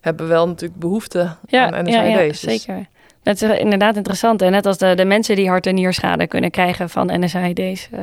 hebben 0.01 0.27
wel 0.27 0.47
natuurlijk 0.47 0.79
behoefte 0.79 1.35
ja, 1.47 1.71
aan 1.71 1.83
NSAID's. 1.83 2.11
Ja, 2.13 2.19
ja, 2.19 2.27
dus. 2.27 2.39
zeker. 2.39 2.85
Dat 3.23 3.41
is 3.41 3.59
inderdaad 3.59 3.95
interessant. 3.95 4.41
En 4.41 4.51
net 4.51 4.65
als 4.65 4.77
de, 4.77 4.95
de 4.95 5.05
mensen 5.05 5.35
die 5.35 5.49
hart- 5.49 5.65
en 5.65 5.75
nierschade 5.75 6.27
kunnen 6.27 6.51
krijgen 6.51 6.89
van 6.89 7.19
NSAID's... 7.19 7.89
Uh, 7.93 7.99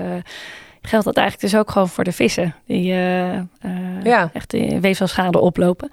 geldt 0.83 1.05
dat 1.05 1.17
eigenlijk 1.17 1.51
dus 1.51 1.61
ook 1.61 1.71
gewoon 1.71 1.89
voor 1.89 2.05
de 2.05 2.13
vissen. 2.13 2.55
Die 2.67 2.93
uh, 2.93 3.35
uh, 3.35 3.43
ja. 4.03 4.31
echt 4.33 4.53
weefselschade 4.81 5.39
oplopen. 5.39 5.91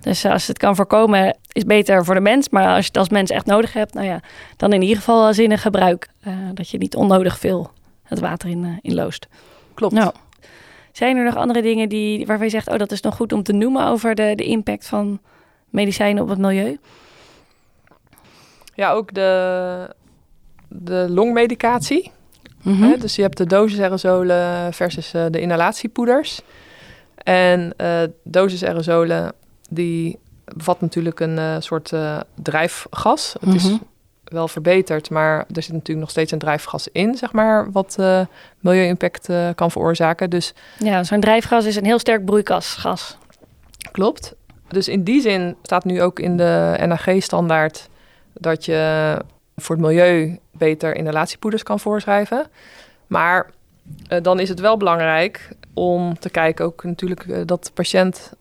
Dus 0.00 0.24
als 0.24 0.46
het 0.46 0.58
kan 0.58 0.76
voorkomen, 0.76 1.36
is 1.52 1.64
beter 1.64 2.04
voor 2.04 2.14
de 2.14 2.20
mens. 2.20 2.48
Maar 2.48 2.66
als 2.66 2.80
je 2.80 2.86
het 2.86 2.96
als 2.96 3.08
mens 3.08 3.30
echt 3.30 3.46
nodig 3.46 3.72
hebt, 3.72 3.94
nou 3.94 4.06
ja, 4.06 4.20
dan 4.56 4.72
in 4.72 4.82
ieder 4.82 4.96
geval 4.96 5.34
zinnig 5.34 5.62
gebruik. 5.62 6.08
Uh, 6.26 6.34
dat 6.54 6.68
je 6.68 6.78
niet 6.78 6.96
onnodig 6.96 7.38
veel 7.38 7.70
het 8.02 8.20
water 8.20 8.48
in, 8.48 8.78
in 8.82 8.94
loost. 8.94 9.26
Klopt. 9.74 9.94
Nou, 9.94 10.12
zijn 10.92 11.16
er 11.16 11.24
nog 11.24 11.36
andere 11.36 11.62
dingen 11.62 11.88
die, 11.88 12.26
waarvan 12.26 12.46
je 12.46 12.52
zegt, 12.52 12.68
oh, 12.68 12.78
dat 12.78 12.92
is 12.92 13.00
nog 13.00 13.16
goed 13.16 13.32
om 13.32 13.42
te 13.42 13.52
noemen 13.52 13.86
over 13.86 14.14
de, 14.14 14.32
de 14.34 14.44
impact 14.44 14.86
van 14.86 15.20
medicijnen 15.74 16.22
op 16.22 16.28
het 16.28 16.38
milieu? 16.38 16.78
Ja, 18.74 18.92
ook 18.92 19.14
de, 19.14 19.90
de 20.68 21.06
longmedicatie. 21.08 22.12
Mm 22.62 22.82
-hmm. 22.82 22.98
Dus 22.98 23.16
je 23.16 23.22
hebt 23.22 23.36
de 23.36 23.46
dosis 23.46 23.80
aerosolen 23.80 24.72
versus 24.72 25.14
uh, 25.14 25.24
de 25.30 25.40
inhalatiepoeders. 25.40 26.40
En 27.16 27.74
uh, 27.76 28.02
dosis 28.22 28.64
aerosolen 28.64 29.32
die 29.70 30.18
bevat 30.56 30.80
natuurlijk 30.80 31.20
een 31.20 31.36
uh, 31.36 31.56
soort 31.58 31.92
uh, 31.92 32.20
drijfgas. 32.42 33.32
Het 33.32 33.42
mm 33.42 33.56
-hmm. 33.56 33.72
is 33.72 33.78
wel 34.24 34.48
verbeterd, 34.48 35.10
maar 35.10 35.38
er 35.38 35.62
zit 35.62 35.72
natuurlijk 35.72 36.00
nog 36.00 36.10
steeds 36.10 36.32
een 36.32 36.38
drijfgas 36.38 36.88
in, 36.92 37.14
zeg 37.14 37.32
maar, 37.32 37.72
wat 37.72 37.96
uh, 38.00 38.20
milieu-impact 38.60 39.28
kan 39.54 39.70
veroorzaken. 39.70 40.30
Dus 40.30 40.54
ja, 40.78 41.04
zo'n 41.04 41.20
drijfgas 41.20 41.64
is 41.64 41.76
een 41.76 41.84
heel 41.84 41.98
sterk 41.98 42.24
broeikasgas. 42.24 43.18
Klopt. 43.92 44.34
Dus 44.74 44.88
in 44.88 45.04
die 45.04 45.20
zin 45.20 45.56
staat 45.62 45.84
nu 45.84 46.02
ook 46.02 46.18
in 46.18 46.36
de 46.36 46.76
NAG-standaard 46.86 47.88
dat 48.32 48.64
je 48.64 49.16
voor 49.56 49.76
het 49.76 49.84
milieu 49.84 50.38
beter 50.50 50.96
inhalatiepoeders 50.96 51.62
kan 51.62 51.80
voorschrijven. 51.80 52.46
Maar 53.06 53.50
uh, 54.08 54.18
dan 54.22 54.40
is 54.40 54.48
het 54.48 54.60
wel 54.60 54.76
belangrijk 54.76 55.48
om 55.74 56.18
te 56.18 56.30
kijken 56.30 56.64
ook 56.64 56.84
natuurlijk 56.84 57.48
dat 57.48 57.64
de 57.64 57.70
patiënt 57.74 58.32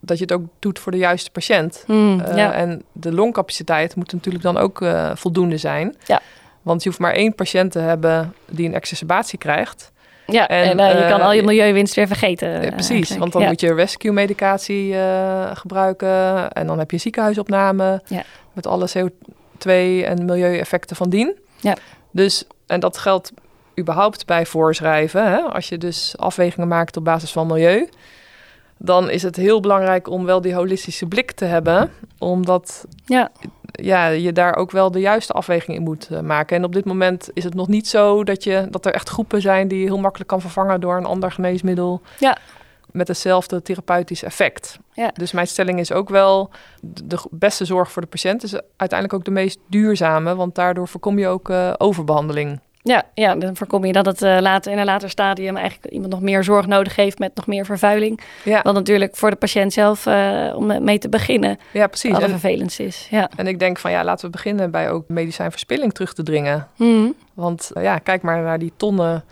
dat 0.00 0.18
je 0.18 0.24
het 0.24 0.32
ook 0.32 0.46
doet 0.58 0.78
voor 0.78 0.92
de 0.92 0.98
juiste 0.98 1.30
patiënt. 1.30 1.84
Mm, 1.86 2.22
ja. 2.34 2.52
En 2.52 2.82
de 2.92 3.12
longcapaciteit 3.12 3.96
moet 3.96 4.12
natuurlijk 4.12 4.44
dan 4.44 4.56
ook 4.56 4.84
voldoende 5.14 5.56
zijn. 5.56 5.96
Ja. 6.04 6.20
Want 6.62 6.82
je 6.82 6.88
hoeft 6.88 7.00
maar 7.00 7.12
één 7.12 7.34
patiënt 7.34 7.72
te 7.72 7.78
hebben 7.78 8.34
die 8.50 8.68
een 8.68 8.74
exacerbatie 8.74 9.38
krijgt. 9.38 9.91
Ja, 10.26 10.48
en, 10.48 10.78
en 10.78 10.96
uh, 10.96 11.02
je 11.02 11.08
kan 11.08 11.20
al 11.20 11.32
je 11.32 11.42
milieuwinst 11.42 11.94
weer 11.94 12.06
vergeten. 12.06 12.62
Ja, 12.62 12.70
precies, 12.70 13.16
want 13.16 13.32
dan 13.32 13.44
moet 13.44 13.60
je 13.60 13.74
rescue-medicatie 13.74 14.94
gebruiken. 15.54 16.50
En 16.52 16.66
dan 16.66 16.78
heb 16.78 16.90
je 16.90 16.98
ziekenhuisopname 16.98 18.02
met 18.52 18.66
alle 18.66 18.88
CO2 18.98 19.64
en 20.04 20.24
milieueffecten 20.24 20.96
van 20.96 21.10
dien. 21.10 21.36
Ja. 21.60 21.76
Dus, 22.10 22.44
en 22.66 22.80
dat 22.80 22.98
geldt 22.98 23.32
überhaupt 23.78 24.26
bij 24.26 24.46
voorschrijven. 24.46 25.30
Hè? 25.30 25.40
Als 25.40 25.68
je 25.68 25.78
dus 25.78 26.14
afwegingen 26.16 26.68
maakt 26.68 26.96
op 26.96 27.04
basis 27.04 27.32
van 27.32 27.46
milieu 27.46 27.88
dan 28.84 29.10
is 29.10 29.22
het 29.22 29.36
heel 29.36 29.60
belangrijk 29.60 30.08
om 30.08 30.24
wel 30.24 30.40
die 30.40 30.54
holistische 30.54 31.06
blik 31.06 31.32
te 31.32 31.44
hebben. 31.44 31.90
Omdat 32.18 32.84
ja. 33.04 33.30
Ja, 33.72 34.06
je 34.06 34.32
daar 34.32 34.56
ook 34.56 34.70
wel 34.70 34.90
de 34.90 35.00
juiste 35.00 35.32
afweging 35.32 35.76
in 35.76 35.82
moet 35.82 36.08
uh, 36.12 36.20
maken. 36.20 36.56
En 36.56 36.64
op 36.64 36.72
dit 36.72 36.84
moment 36.84 37.30
is 37.34 37.44
het 37.44 37.54
nog 37.54 37.68
niet 37.68 37.88
zo 37.88 38.24
dat, 38.24 38.44
je, 38.44 38.66
dat 38.70 38.86
er 38.86 38.92
echt 38.92 39.08
groepen 39.08 39.40
zijn 39.40 39.68
die 39.68 39.78
je 39.78 39.86
heel 39.86 39.98
makkelijk 39.98 40.30
kan 40.30 40.40
vervangen 40.40 40.80
door 40.80 40.96
een 40.96 41.04
ander 41.04 41.32
geneesmiddel. 41.32 42.00
Ja. 42.18 42.36
Met 42.90 43.08
hetzelfde 43.08 43.62
therapeutisch 43.62 44.22
effect. 44.22 44.78
Ja. 44.92 45.10
Dus 45.14 45.32
mijn 45.32 45.46
stelling 45.46 45.78
is 45.78 45.92
ook 45.92 46.08
wel: 46.08 46.50
de 46.80 47.18
beste 47.30 47.64
zorg 47.64 47.92
voor 47.92 48.02
de 48.02 48.08
patiënt 48.08 48.42
is 48.42 48.54
uiteindelijk 48.76 49.12
ook 49.12 49.24
de 49.24 49.30
meest 49.30 49.58
duurzame. 49.68 50.34
Want 50.34 50.54
daardoor 50.54 50.88
voorkom 50.88 51.18
je 51.18 51.28
ook 51.28 51.48
uh, 51.48 51.72
overbehandeling. 51.78 52.60
Ja, 52.84 53.04
ja, 53.14 53.34
dan 53.34 53.56
voorkom 53.56 53.84
je 53.84 53.92
dat 53.92 54.06
het 54.06 54.22
uh, 54.22 54.36
later, 54.40 54.72
in 54.72 54.78
een 54.78 54.84
later 54.84 55.10
stadium 55.10 55.56
eigenlijk 55.56 55.92
iemand 55.92 56.12
nog 56.12 56.20
meer 56.20 56.44
zorg 56.44 56.66
nodig 56.66 56.96
heeft 56.96 57.18
met 57.18 57.34
nog 57.34 57.46
meer 57.46 57.64
vervuiling. 57.64 58.20
Ja. 58.44 58.62
Wat 58.62 58.74
natuurlijk 58.74 59.16
voor 59.16 59.30
de 59.30 59.36
patiënt 59.36 59.72
zelf, 59.72 60.06
uh, 60.06 60.52
om 60.56 60.84
mee 60.84 60.98
te 60.98 61.08
beginnen, 61.08 61.58
ja, 61.72 61.86
precies. 61.86 62.18
en, 62.18 62.30
vervelend 62.30 62.80
is. 62.80 63.06
Ja. 63.10 63.30
En 63.36 63.46
ik 63.46 63.58
denk 63.58 63.78
van 63.78 63.90
ja, 63.90 64.04
laten 64.04 64.24
we 64.24 64.30
beginnen 64.30 64.70
bij 64.70 64.90
ook 64.90 65.08
medicijnverspilling 65.08 65.92
terug 65.92 66.14
te 66.14 66.22
dringen. 66.22 66.68
Mm. 66.76 67.14
Want 67.34 67.70
uh, 67.74 67.82
ja, 67.82 67.98
kijk 67.98 68.22
maar 68.22 68.42
naar 68.42 68.58
die 68.58 68.72
tonnen 68.76 69.24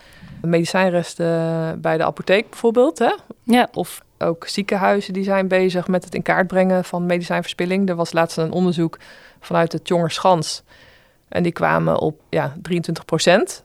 medicijnresten 0.42 1.80
bij 1.80 1.96
de 1.96 2.04
apotheek 2.04 2.50
bijvoorbeeld. 2.50 2.98
Hè? 2.98 3.12
Ja. 3.44 3.68
Of 3.72 4.02
ook 4.18 4.46
ziekenhuizen 4.46 5.12
die 5.12 5.24
zijn 5.24 5.48
bezig 5.48 5.88
met 5.88 6.04
het 6.04 6.14
in 6.14 6.22
kaart 6.22 6.46
brengen 6.46 6.84
van 6.84 7.06
medicijnverspilling. 7.06 7.88
Er 7.88 7.94
was 7.96 8.12
laatst 8.12 8.36
een 8.36 8.52
onderzoek 8.52 8.98
vanuit 9.40 9.72
het 9.72 9.88
Jongerschans. 9.88 10.62
En 11.30 11.42
die 11.42 11.52
kwamen 11.52 11.98
op 11.98 12.20
ja, 12.28 12.54
23 12.62 13.04
procent. 13.04 13.64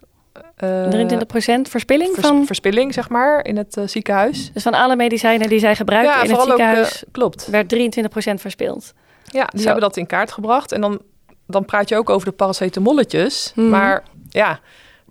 Uh, 0.63 0.87
23 0.87 1.27
procent 1.27 1.69
verspilling 1.69 2.13
vers, 2.13 2.27
van? 2.27 2.45
Verspilling, 2.45 2.93
zeg 2.93 3.09
maar, 3.09 3.45
in 3.45 3.57
het 3.57 3.77
uh, 3.77 3.87
ziekenhuis. 3.87 4.51
Dus 4.53 4.63
van 4.63 4.73
alle 4.73 4.95
medicijnen 4.95 5.49
die 5.49 5.59
zij 5.59 5.75
gebruiken 5.75 6.13
ja, 6.13 6.23
in 6.23 6.29
het 6.29 6.41
ziekenhuis... 6.41 6.87
Ook, 6.87 7.07
uh, 7.07 7.11
klopt. 7.11 7.47
werd 7.47 7.69
23 7.69 8.11
procent 8.11 8.41
verspild. 8.41 8.93
Ja, 9.23 9.45
die 9.45 9.59
Zo. 9.59 9.65
hebben 9.65 9.83
dat 9.83 9.97
in 9.97 10.05
kaart 10.05 10.31
gebracht. 10.31 10.71
En 10.71 10.81
dan, 10.81 11.01
dan 11.47 11.65
praat 11.65 11.89
je 11.89 11.97
ook 11.97 12.09
over 12.09 12.27
de 12.27 12.33
paracetamolletjes. 12.33 13.51
Mhm. 13.55 13.69
Maar 13.69 14.03
ja, 14.29 14.59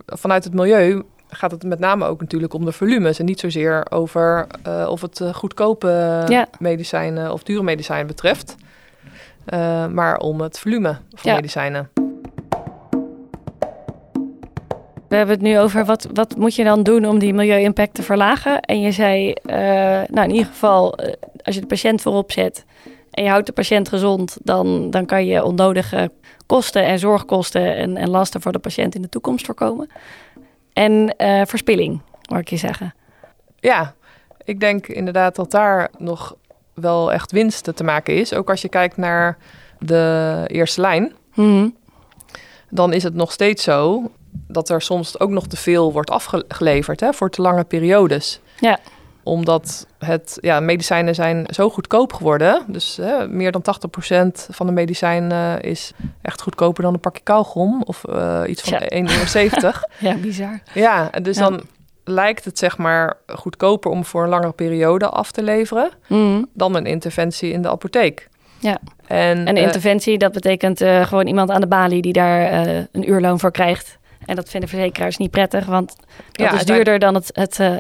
vanuit 0.06 0.44
het 0.44 0.54
milieu 0.54 1.02
gaat 1.28 1.50
het 1.50 1.62
met 1.62 1.78
name 1.78 2.06
ook 2.06 2.20
natuurlijk 2.20 2.54
om 2.54 2.64
de 2.64 2.73
volumes. 2.73 3.18
En 3.18 3.25
niet 3.25 3.40
zozeer 3.40 3.87
over 3.90 4.46
uh, 4.66 4.87
of 4.90 5.00
het 5.00 5.20
goedkope 5.32 6.23
ja. 6.28 6.46
medicijnen 6.58 7.32
of 7.32 7.42
dure 7.42 7.62
medicijnen 7.62 8.06
betreft. 8.06 8.56
Uh, 9.54 9.87
maar 9.87 10.18
om 10.18 10.40
het 10.40 10.58
volume 10.58 10.96
van 11.11 11.30
ja. 11.30 11.34
medicijnen. 11.34 11.90
We 15.08 15.16
hebben 15.16 15.34
het 15.34 15.44
nu 15.44 15.58
over 15.58 15.84
wat, 15.84 16.08
wat 16.12 16.37
moet 16.37 16.54
je 16.54 16.64
dan 16.64 16.82
doen 16.82 17.06
om 17.06 17.18
die 17.18 17.34
milieu-impact 17.34 17.94
te 17.94 18.02
verlagen. 18.02 18.61
En 18.61 18.80
je 18.80 18.92
zei, 18.92 19.28
uh, 19.28 19.54
nou 20.08 20.23
in 20.23 20.30
ieder 20.30 20.46
geval, 20.46 21.00
uh, 21.00 21.12
als 21.42 21.54
je 21.54 21.61
de 21.61 21.66
patiënt 21.66 22.00
voorop 22.00 22.32
zet 22.32 22.64
en 23.11 23.23
je 23.25 23.30
houdt 23.30 23.46
de 23.46 23.52
patiënt 23.52 23.88
gezond, 23.88 24.37
dan, 24.42 24.90
dan 24.90 25.06
kan 25.06 25.26
je 25.26 25.44
onnodige 25.44 26.11
kosten 26.46 26.84
en 26.84 26.99
zorgkosten 26.99 27.76
en, 27.76 27.96
en 27.96 28.11
lasten 28.11 28.40
voor 28.40 28.52
de 28.52 28.58
patiënt 28.58 28.94
in 28.94 29.02
de 29.02 29.08
toekomst 29.08 29.46
voorkomen. 29.46 29.90
En 30.73 31.14
uh, 31.18 31.42
verspilling, 31.44 32.00
hoor 32.23 32.38
ik 32.38 32.49
je 32.49 32.56
zeggen. 32.56 32.94
Ja, 33.61 33.94
ik 34.44 34.61
denk 34.61 34.87
inderdaad 34.87 35.37
dat 35.37 35.50
daar 35.50 35.90
nog 35.99 36.37
wel 36.75 37.12
echt 37.12 37.32
winst 37.32 37.76
te 37.76 37.84
maken 37.84 38.14
is. 38.16 38.34
Ook 38.34 38.50
als 38.50 38.62
je 38.62 38.68
kijkt 38.68 38.96
naar 38.96 39.38
de 39.78 40.42
eerste 40.46 40.80
lijn, 40.80 41.12
mm-hmm. 41.34 41.76
dan 42.70 42.92
is 42.92 43.02
het 43.02 43.14
nog 43.14 43.32
steeds 43.32 43.62
zo 43.62 44.11
dat 44.54 44.68
er 44.68 44.82
soms 44.82 45.20
ook 45.20 45.30
nog 45.30 45.46
te 45.46 45.56
veel 45.56 45.92
wordt 45.92 46.11
afgeleverd 46.11 47.00
hè, 47.00 47.12
voor 47.12 47.30
te 47.30 47.42
lange 47.42 47.64
periodes. 47.64 48.40
Ja. 48.61 48.78
Omdat 49.23 49.87
het, 49.99 50.38
ja, 50.40 50.61
medicijnen 50.61 51.14
zijn 51.14 51.46
zo 51.50 51.70
goedkoop 51.70 52.12
geworden. 52.12 52.62
Dus 52.66 52.96
hè, 52.96 53.28
meer 53.28 53.52
dan 53.52 53.62
80% 53.62 54.50
van 54.50 54.66
de 54.66 54.73
medicijn 54.73 55.30
uh, 55.32 55.52
is 55.61 55.92
echt 56.23 56.42
goedkoper 56.42 56.82
dan 56.82 56.94
een 56.94 57.00
pakje 57.00 57.23
kauwgom. 57.23 57.82
Of 57.82 58.04
uh, 58.11 58.40
iets 58.46 58.62
van 58.62 58.78
Ja. 58.88 59.06
1,70 59.50 59.52
euro. 59.52 59.70
ja, 59.99 60.14
bizar. 60.14 60.61
ja, 60.75 61.11
en 61.11 61.23
dus 61.23 61.37
Ja. 61.37 61.49
dan 61.49 61.62
lijkt 62.04 62.44
het 62.44 62.58
zeg 62.58 62.78
maar 62.78 63.16
goedkoper 63.26 63.90
om 63.90 64.04
voor 64.04 64.23
een 64.23 64.28
langere 64.28 64.52
periode 64.52 65.08
af 65.08 65.30
te 65.32 65.42
leveren... 65.42 65.90
Mm. 66.08 66.49
dan 66.52 66.75
een 66.76 66.87
interventie 66.87 67.52
in 67.52 67.62
de 67.62 67.70
apotheek. 67.70 68.28
Ja. 68.58 68.78
En, 69.06 69.46
En 69.46 69.56
eh, 69.56 69.62
interventie, 69.62 70.18
dat 70.18 70.32
betekent 70.32 70.80
eh, 70.80 71.06
gewoon 71.06 71.26
iemand 71.26 71.50
aan 71.50 71.61
de 71.61 71.66
balie 71.66 72.02
die 72.02 72.12
daar 72.12 72.44
eh, 72.44 72.82
een 72.92 73.11
uurloon 73.11 73.40
voor 73.40 73.50
krijgt. 73.50 73.99
En 74.26 74.37
dat 74.37 74.49
vinden 74.49 74.69
verzekeraars 74.69 75.16
niet 75.16 75.31
prettig, 75.31 75.66
want 75.66 75.97
dat 76.33 76.50
Ja, 76.50 76.52
is 76.52 76.64
duurder 76.64 76.99
dan 76.99 77.14
het, 77.14 77.31
het 77.33 77.61
eh, 77.61 77.76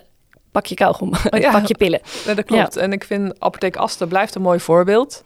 pakje 0.52 0.74
kauwgom, 0.74 1.12
het 1.22 1.42
ja. 1.42 1.50
pakje 1.50 1.74
pillen. 1.74 2.00
dat 2.26 2.44
klopt. 2.44 2.76
En 2.76 2.92
ik 2.92 3.04
vind 3.04 3.40
apotheek 3.40 3.76
Asten 3.76 4.08
blijft 4.08 4.34
een 4.34 4.42
mooi 4.42 4.60
voorbeeld. 4.60 5.24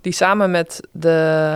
die 0.00 0.12
samen 0.12 0.50
met 0.50 0.80
de 0.92 1.08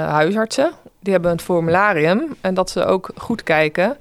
huisartsen, 0.08 0.72
die 1.00 1.12
hebben 1.12 1.30
een 1.30 1.40
formularium 1.40 2.36
en 2.40 2.54
dat 2.54 2.70
ze 2.70 2.84
ook 2.84 3.10
goed 3.16 3.42
kijken 3.42 3.96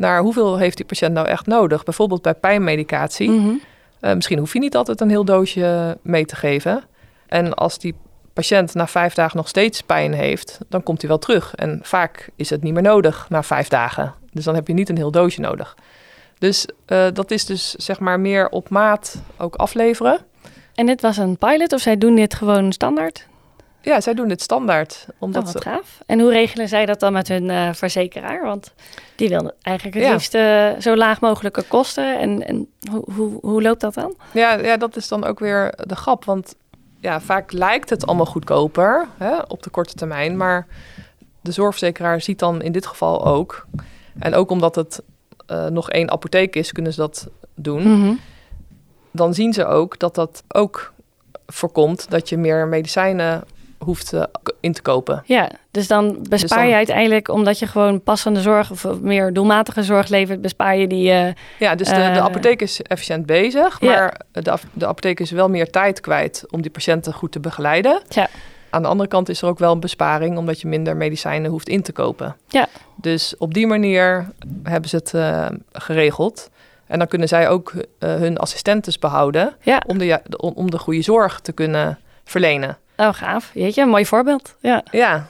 naar 0.00 0.20
hoeveel 0.20 0.58
heeft 0.58 0.76
die 0.76 0.86
patiënt 0.86 1.12
nou 1.12 1.26
echt 1.26 1.46
nodig. 1.46 1.84
Bijvoorbeeld 1.84 2.22
bij 2.22 2.34
pijnmedicatie. 2.34 3.30
Mhm. 3.30 3.54
Eh, 4.00 4.14
misschien 4.14 4.38
hoef 4.38 4.52
je 4.52 4.58
niet 4.58 4.76
altijd 4.76 5.00
een 5.00 5.08
heel 5.08 5.24
doosje 5.24 5.98
mee 6.02 6.24
te 6.24 6.36
geven. 6.36 6.84
En 7.26 7.54
als 7.54 7.78
die 7.78 7.94
patiënt 8.32 8.74
na 8.74 8.86
vijf 8.86 9.14
dagen 9.14 9.36
nog 9.36 9.48
steeds 9.48 9.82
pijn 9.82 10.12
heeft, 10.12 10.58
dan 10.68 10.82
komt 10.82 11.00
hij 11.00 11.08
wel 11.08 11.18
terug. 11.18 11.54
En 11.54 11.80
vaak 11.82 12.28
is 12.36 12.50
het 12.50 12.62
niet 12.62 12.72
meer 12.72 12.82
nodig 12.82 13.26
na 13.28 13.42
vijf 13.42 13.68
dagen. 13.68 14.14
Dus 14.32 14.44
dan 14.44 14.54
heb 14.54 14.66
je 14.66 14.72
niet 14.72 14.88
een 14.88 14.96
heel 14.96 15.10
doosje 15.10 15.40
nodig. 15.40 15.76
Dus 16.38 16.66
eh, 16.86 17.06
dat 17.12 17.30
is 17.30 17.44
dus 17.46 17.70
zeg 17.74 18.00
maar 18.00 18.20
meer 18.20 18.48
op 18.48 18.68
maat 18.68 19.22
ook 19.38 19.54
afleveren. 19.54 20.18
En 20.74 20.86
dit 20.86 21.00
was 21.00 21.16
een 21.16 21.38
pilot 21.38 21.72
of 21.72 21.80
zij 21.80 21.98
doen 21.98 22.14
dit 22.16 22.34
gewoon 22.34 22.72
standaard? 22.72 23.28
Ja, 23.82 24.00
zij 24.00 24.14
doen 24.14 24.28
dit 24.28 24.42
standaard. 24.42 25.06
Omdat 25.18 25.46
Oh, 25.46 25.52
wat 25.52 25.62
gaaf. 25.62 25.98
En 26.06 26.20
hoe 26.20 26.30
regelen 26.30 26.68
zij 26.68 26.86
dat 26.86 27.00
dan 27.00 27.12
met 27.12 27.28
hun 27.28 27.50
eh, 27.50 27.68
verzekeraar? 27.72 28.42
Want 28.44 28.72
die 29.16 29.28
wil 29.28 29.52
eigenlijk 29.60 29.96
het 29.96 30.06
Ja. 30.06 30.12
liefst 30.12 30.34
eh, 30.34 30.68
zo 30.78 30.96
laag 30.96 31.20
mogelijke 31.20 31.62
kosten. 31.62 32.18
En, 32.18 32.46
en 32.46 32.68
hoe, 32.90 33.12
hoe, 33.14 33.38
hoe 33.40 33.62
loopt 33.62 33.80
dat 33.80 33.94
dan? 33.94 34.14
Ja, 34.32 34.52
ja, 34.58 34.76
dat 34.76 34.96
is 34.96 35.08
dan 35.08 35.24
ook 35.24 35.38
weer 35.38 35.74
de 35.86 35.96
grap. 35.96 36.24
Want 36.24 36.54
ja, 36.98 37.20
vaak 37.20 37.52
lijkt 37.52 37.90
het 37.90 38.06
allemaal 38.06 38.26
goedkoper 38.26 39.06
hè, 39.18 39.36
op 39.48 39.62
de 39.62 39.70
korte 39.70 39.94
termijn. 39.94 40.36
Maar 40.36 40.66
de 41.40 41.52
zorgverzekeraar 41.52 42.20
ziet 42.20 42.38
dan 42.38 42.62
in 42.62 42.72
dit 42.72 42.86
geval 42.86 43.26
ook. 43.26 43.66
En 44.20 44.34
ook 44.34 44.50
omdat 44.50 44.74
het 44.74 45.02
eh, 45.46 45.66
nog 45.66 45.90
één 45.90 46.10
apotheek 46.10 46.56
is, 46.56 46.72
kunnen 46.72 46.92
ze 46.92 47.00
dat 47.00 47.28
doen. 47.54 47.98
Mhm. 47.98 48.12
Dan 49.10 49.34
zien 49.34 49.52
ze 49.52 49.64
ook 49.66 49.98
dat 49.98 50.14
dat 50.14 50.42
ook 50.48 50.92
voorkomt 51.46 52.10
dat 52.10 52.28
je 52.28 52.36
meer 52.36 52.66
medicijnen 52.68 53.42
hoeft 53.78 54.12
eh, 54.12 54.22
in 54.60 54.72
te 54.72 54.82
kopen. 54.82 55.22
Ja, 55.26 55.50
dus 55.70 55.86
dan 55.86 56.26
bespaar 56.28 56.58
dan- 56.58 56.68
je 56.68 56.74
uiteindelijk, 56.74 57.28
omdat 57.28 57.58
je 57.58 57.66
gewoon 57.66 58.02
passende 58.02 58.40
zorg 58.40 58.70
of 58.70 59.00
meer 59.00 59.32
doelmatige 59.32 59.82
zorg 59.82 60.08
levert, 60.08 60.40
bespaar 60.40 60.76
je 60.76 60.86
die. 60.86 61.10
eh, 61.10 61.32
Ja, 61.58 61.74
dus 61.74 61.88
de, 61.88 61.94
Eh. 61.94 62.14
de 62.14 62.20
apotheek 62.20 62.62
is 62.62 62.82
efficiënt 62.82 63.26
bezig. 63.26 63.80
Ja. 63.80 63.90
Maar 63.90 64.20
de, 64.32 64.52
de 64.72 64.86
apotheek 64.86 65.20
is 65.20 65.30
wel 65.30 65.48
meer 65.48 65.70
tijd 65.70 66.00
kwijt 66.00 66.44
om 66.50 66.62
die 66.62 66.70
patiënten 66.70 67.12
goed 67.12 67.32
te 67.32 67.40
begeleiden. 67.40 68.02
Ja. 68.08 68.28
Aan 68.70 68.82
de 68.82 68.88
andere 68.88 69.08
kant 69.08 69.28
is 69.28 69.42
er 69.42 69.48
ook 69.48 69.58
wel 69.58 69.72
een 69.72 69.80
besparing, 69.80 70.38
omdat 70.38 70.60
je 70.60 70.68
minder 70.68 70.96
medicijnen 70.96 71.50
hoeft 71.50 71.68
in 71.68 71.82
te 71.82 71.92
kopen. 71.92 72.36
Ja. 72.48 72.68
Dus 72.96 73.34
op 73.38 73.54
die 73.54 73.66
manier 73.66 74.28
hebben 74.62 74.90
ze 74.90 74.96
het 74.96 75.14
eh, 75.14 75.46
geregeld. 75.72 76.50
En 76.86 76.98
dan 76.98 77.08
kunnen 77.08 77.28
zij 77.28 77.48
ook 77.48 77.72
eh, 77.98 78.14
hun 78.14 78.36
assistentes 78.38 78.98
behouden 78.98 79.54
ja, 79.60 79.82
om 79.86 79.98
de, 79.98 80.20
om, 80.36 80.52
om 80.54 80.70
de 80.70 80.78
goede 80.78 81.02
zorg 81.02 81.40
te 81.40 81.52
kunnen 81.52 81.98
verlenen. 82.24 82.78
oh 82.96 83.08
gaaf. 83.12 83.50
Weet 83.54 83.74
je, 83.74 83.80
een 83.82 83.88
mooi 83.88 84.06
voorbeeld. 84.06 84.54
Ja. 84.60 84.82
Ja, 84.90 85.28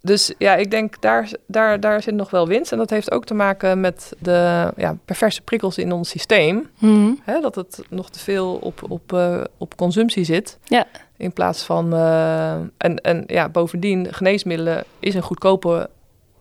Dus 0.00 0.32
ja, 0.38 0.54
ik 0.54 0.70
denk 0.70 1.00
daar, 1.00 1.30
daar, 1.46 1.80
daar 1.80 2.02
zit 2.02 2.14
nog 2.14 2.30
wel 2.30 2.48
winst. 2.48 2.72
En 2.72 2.78
dat 2.78 2.90
heeft 2.90 3.10
ook 3.10 3.24
te 3.24 3.34
maken 3.34 3.80
met 3.80 4.12
de 4.18 4.72
ja, 4.76 4.96
perverse 5.04 5.42
prikkels 5.42 5.78
in 5.78 5.92
ons 5.92 6.08
systeem. 6.08 6.68
Mhm. 6.78 7.12
Dat 7.40 7.54
het 7.54 7.82
nog 7.88 8.10
te 8.10 8.18
veel 8.18 8.54
op, 8.54 8.82
op, 8.88 9.12
eh, 9.12 9.40
op 9.58 9.76
consumptie 9.76 10.24
zit. 10.24 10.58
Ja. 10.64 10.86
In 11.18 11.32
plaats 11.32 11.62
van. 11.62 11.92
eh, 11.94 12.52
en, 12.52 12.96
en 13.02 13.24
ja, 13.26 13.48
bovendien, 13.48 14.06
geneesmiddelen 14.10 14.84
is 14.98 15.14
een 15.14 15.22
goedkope 15.22 15.90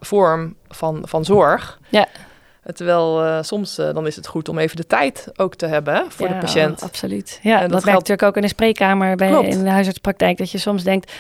vorm 0.01 0.55
van, 0.69 1.01
van 1.03 1.25
zorg. 1.25 1.79
Ja. 1.89 2.05
Terwijl 2.74 3.24
eh, 3.24 3.38
soms 3.41 3.77
eh, 3.77 3.93
dan 3.93 4.07
is 4.07 4.15
het 4.15 4.27
goed 4.27 4.50
om 4.50 4.57
even 4.57 4.75
de 4.75 4.88
tijd 4.88 5.27
ook 5.36 5.55
te 5.55 5.65
hebben 5.65 5.93
hè, 5.93 6.01
voor 6.07 6.27
de 6.27 6.36
patiënt. 6.36 6.81
Absoluut. 6.81 7.39
Ja, 7.43 7.62
En 7.62 7.69
dat, 7.69 7.84
geldt- 7.84 7.86
natuurlijk 8.00 8.24
ook 8.27 8.36
in 8.36 8.41
de 8.41 8.48
spreekkamer 8.48 9.15
bij 9.15 9.29
Klopt. 9.29 9.48
in 9.48 9.63
de 9.63 9.69
huisartspraktijk. 9.69 10.38
Dat 10.38 10.51
je 10.51 10.57
soms 10.57 10.84
denkt, 10.84 11.12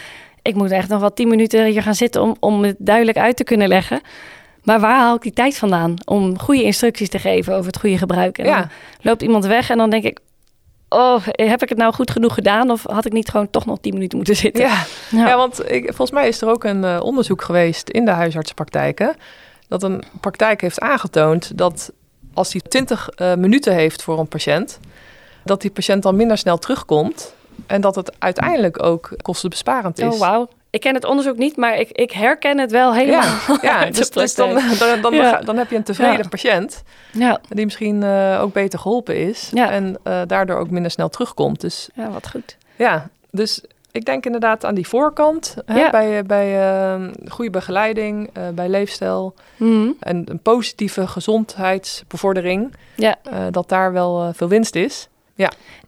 ik 0.41 0.55
moet 0.55 0.71
echt 0.71 0.89
nog 0.89 0.99
wel 0.99 1.13
tien 1.13 1.27
minuten 1.27 1.65
hier 1.65 1.81
gaan 1.81 1.95
zitten 1.95 2.21
om, 2.21 2.35
om 2.39 2.63
het 2.63 2.75
duidelijk 2.79 3.17
uit 3.17 3.35
te 3.35 3.43
kunnen 3.43 3.67
leggen. 3.67 4.01
Maar 4.63 4.79
waar 4.79 4.99
haal 4.99 5.15
ik 5.15 5.21
die 5.21 5.33
tijd 5.33 5.57
vandaan 5.57 5.93
om 6.05 6.39
goede 6.39 6.63
instructies 6.63 7.09
te 7.09 7.19
geven 7.19 7.53
over 7.53 7.65
het 7.65 7.79
goede 7.79 7.97
gebruik? 7.97 8.37
En 8.37 8.45
Ja. 8.45 8.57
dan 8.59 8.69
loopt 9.01 9.21
iemand 9.21 9.45
weg 9.45 9.69
en 9.69 9.77
dan 9.77 9.89
denk 9.89 10.03
ik, 10.03 10.19
oh, 10.89 11.25
heb 11.25 11.61
ik 11.61 11.69
het 11.69 11.77
nou 11.77 11.93
goed 11.93 12.11
genoeg 12.11 12.33
gedaan? 12.33 12.71
Of 12.71 12.83
had 12.83 13.05
ik 13.05 13.11
niet 13.11 13.29
gewoon 13.29 13.49
toch 13.49 13.65
nog 13.65 13.77
tien 13.81 13.93
minuten 13.93 14.17
moeten 14.17 14.35
zitten? 14.35 14.63
Ja, 14.63 14.83
Ja. 15.09 15.27
ja. 15.27 15.37
want 15.37 15.71
ik, 15.71 15.85
volgens 15.85 16.11
mij 16.11 16.27
is 16.27 16.41
er 16.41 16.49
ook 16.49 16.63
een 16.63 16.83
eh, 16.83 16.99
onderzoek 17.01 17.41
geweest 17.41 17.89
in 17.89 18.05
de 18.05 18.11
huisartsenpraktijken. 18.11 19.15
Dat 19.67 19.83
een 19.83 20.03
praktijk 20.21 20.61
heeft 20.61 20.79
aangetoond 20.79 21.57
dat 21.57 21.91
als 22.33 22.51
hij 22.51 22.61
20 22.61 23.09
eh, 23.09 23.35
minuten 23.35 23.73
heeft 23.73 24.03
voor 24.03 24.19
een 24.19 24.27
patiënt, 24.27 24.79
dat 25.43 25.61
die 25.61 25.71
patiënt 25.71 26.03
dan 26.03 26.15
minder 26.15 26.37
snel 26.37 26.57
terugkomt. 26.57 27.35
En 27.65 27.81
dat 27.81 27.95
het 27.95 28.15
uiteindelijk 28.19 28.83
ook 28.83 29.09
kostenbesparend 29.21 29.99
is. 29.99 30.13
Oh, 30.13 30.19
wauw. 30.19 30.49
Ik 30.69 30.79
ken 30.79 30.93
het 30.93 31.05
onderzoek 31.05 31.37
niet, 31.37 31.57
maar 31.57 31.77
ik, 31.79 31.89
ik 31.91 32.11
herken 32.11 32.57
het 32.57 32.71
wel 32.71 32.93
helemaal. 32.93 33.23
Ja, 33.47 33.57
ja 33.61 33.85
dus, 33.91 34.09
dus 34.09 34.35
dan, 34.35 34.59
dan, 34.79 35.01
dan, 35.01 35.13
Ja. 35.13 35.39
dan 35.39 35.57
heb 35.57 35.69
je 35.69 35.75
een 35.75 35.83
tevreden 35.83 36.17
Ja. 36.21 36.27
patiënt 36.29 36.83
Ja, 37.11 37.39
die 37.49 37.65
misschien 37.65 38.03
eh, 38.03 38.39
ook 38.41 38.53
beter 38.53 38.79
geholpen 38.79 39.15
is 39.17 39.49
Ja. 39.53 39.71
en 39.71 39.97
eh, 40.03 40.21
daardoor 40.27 40.57
ook 40.57 40.69
minder 40.69 40.91
snel 40.91 41.09
terugkomt. 41.09 41.61
Dus 41.61 41.89
ja, 41.93 42.09
wat 42.09 42.29
goed. 42.29 42.57
ja, 42.75 43.09
dus 43.31 43.61
ik 43.91 44.05
denk 44.05 44.25
inderdaad 44.25 44.65
aan 44.65 44.75
die 44.75 44.87
voorkant. 44.87 45.55
Hè, 45.65 45.79
Ja. 45.79 45.89
Bij, 45.89 46.23
bij 46.23 46.69
eh, 46.71 47.03
goede 47.27 47.51
begeleiding, 47.51 48.29
eh, 48.33 48.43
bij 48.53 48.69
leefstijl 48.69 49.33
Mhm. 49.57 49.89
en 49.99 50.23
een 50.29 50.39
positieve 50.41 51.07
gezondheidsbevordering. 51.07 52.73
Ja. 52.95 53.15
dat 53.51 53.69
daar 53.69 53.93
wel 53.93 54.31
veel 54.33 54.47
winst 54.47 54.75
is. 54.75 55.07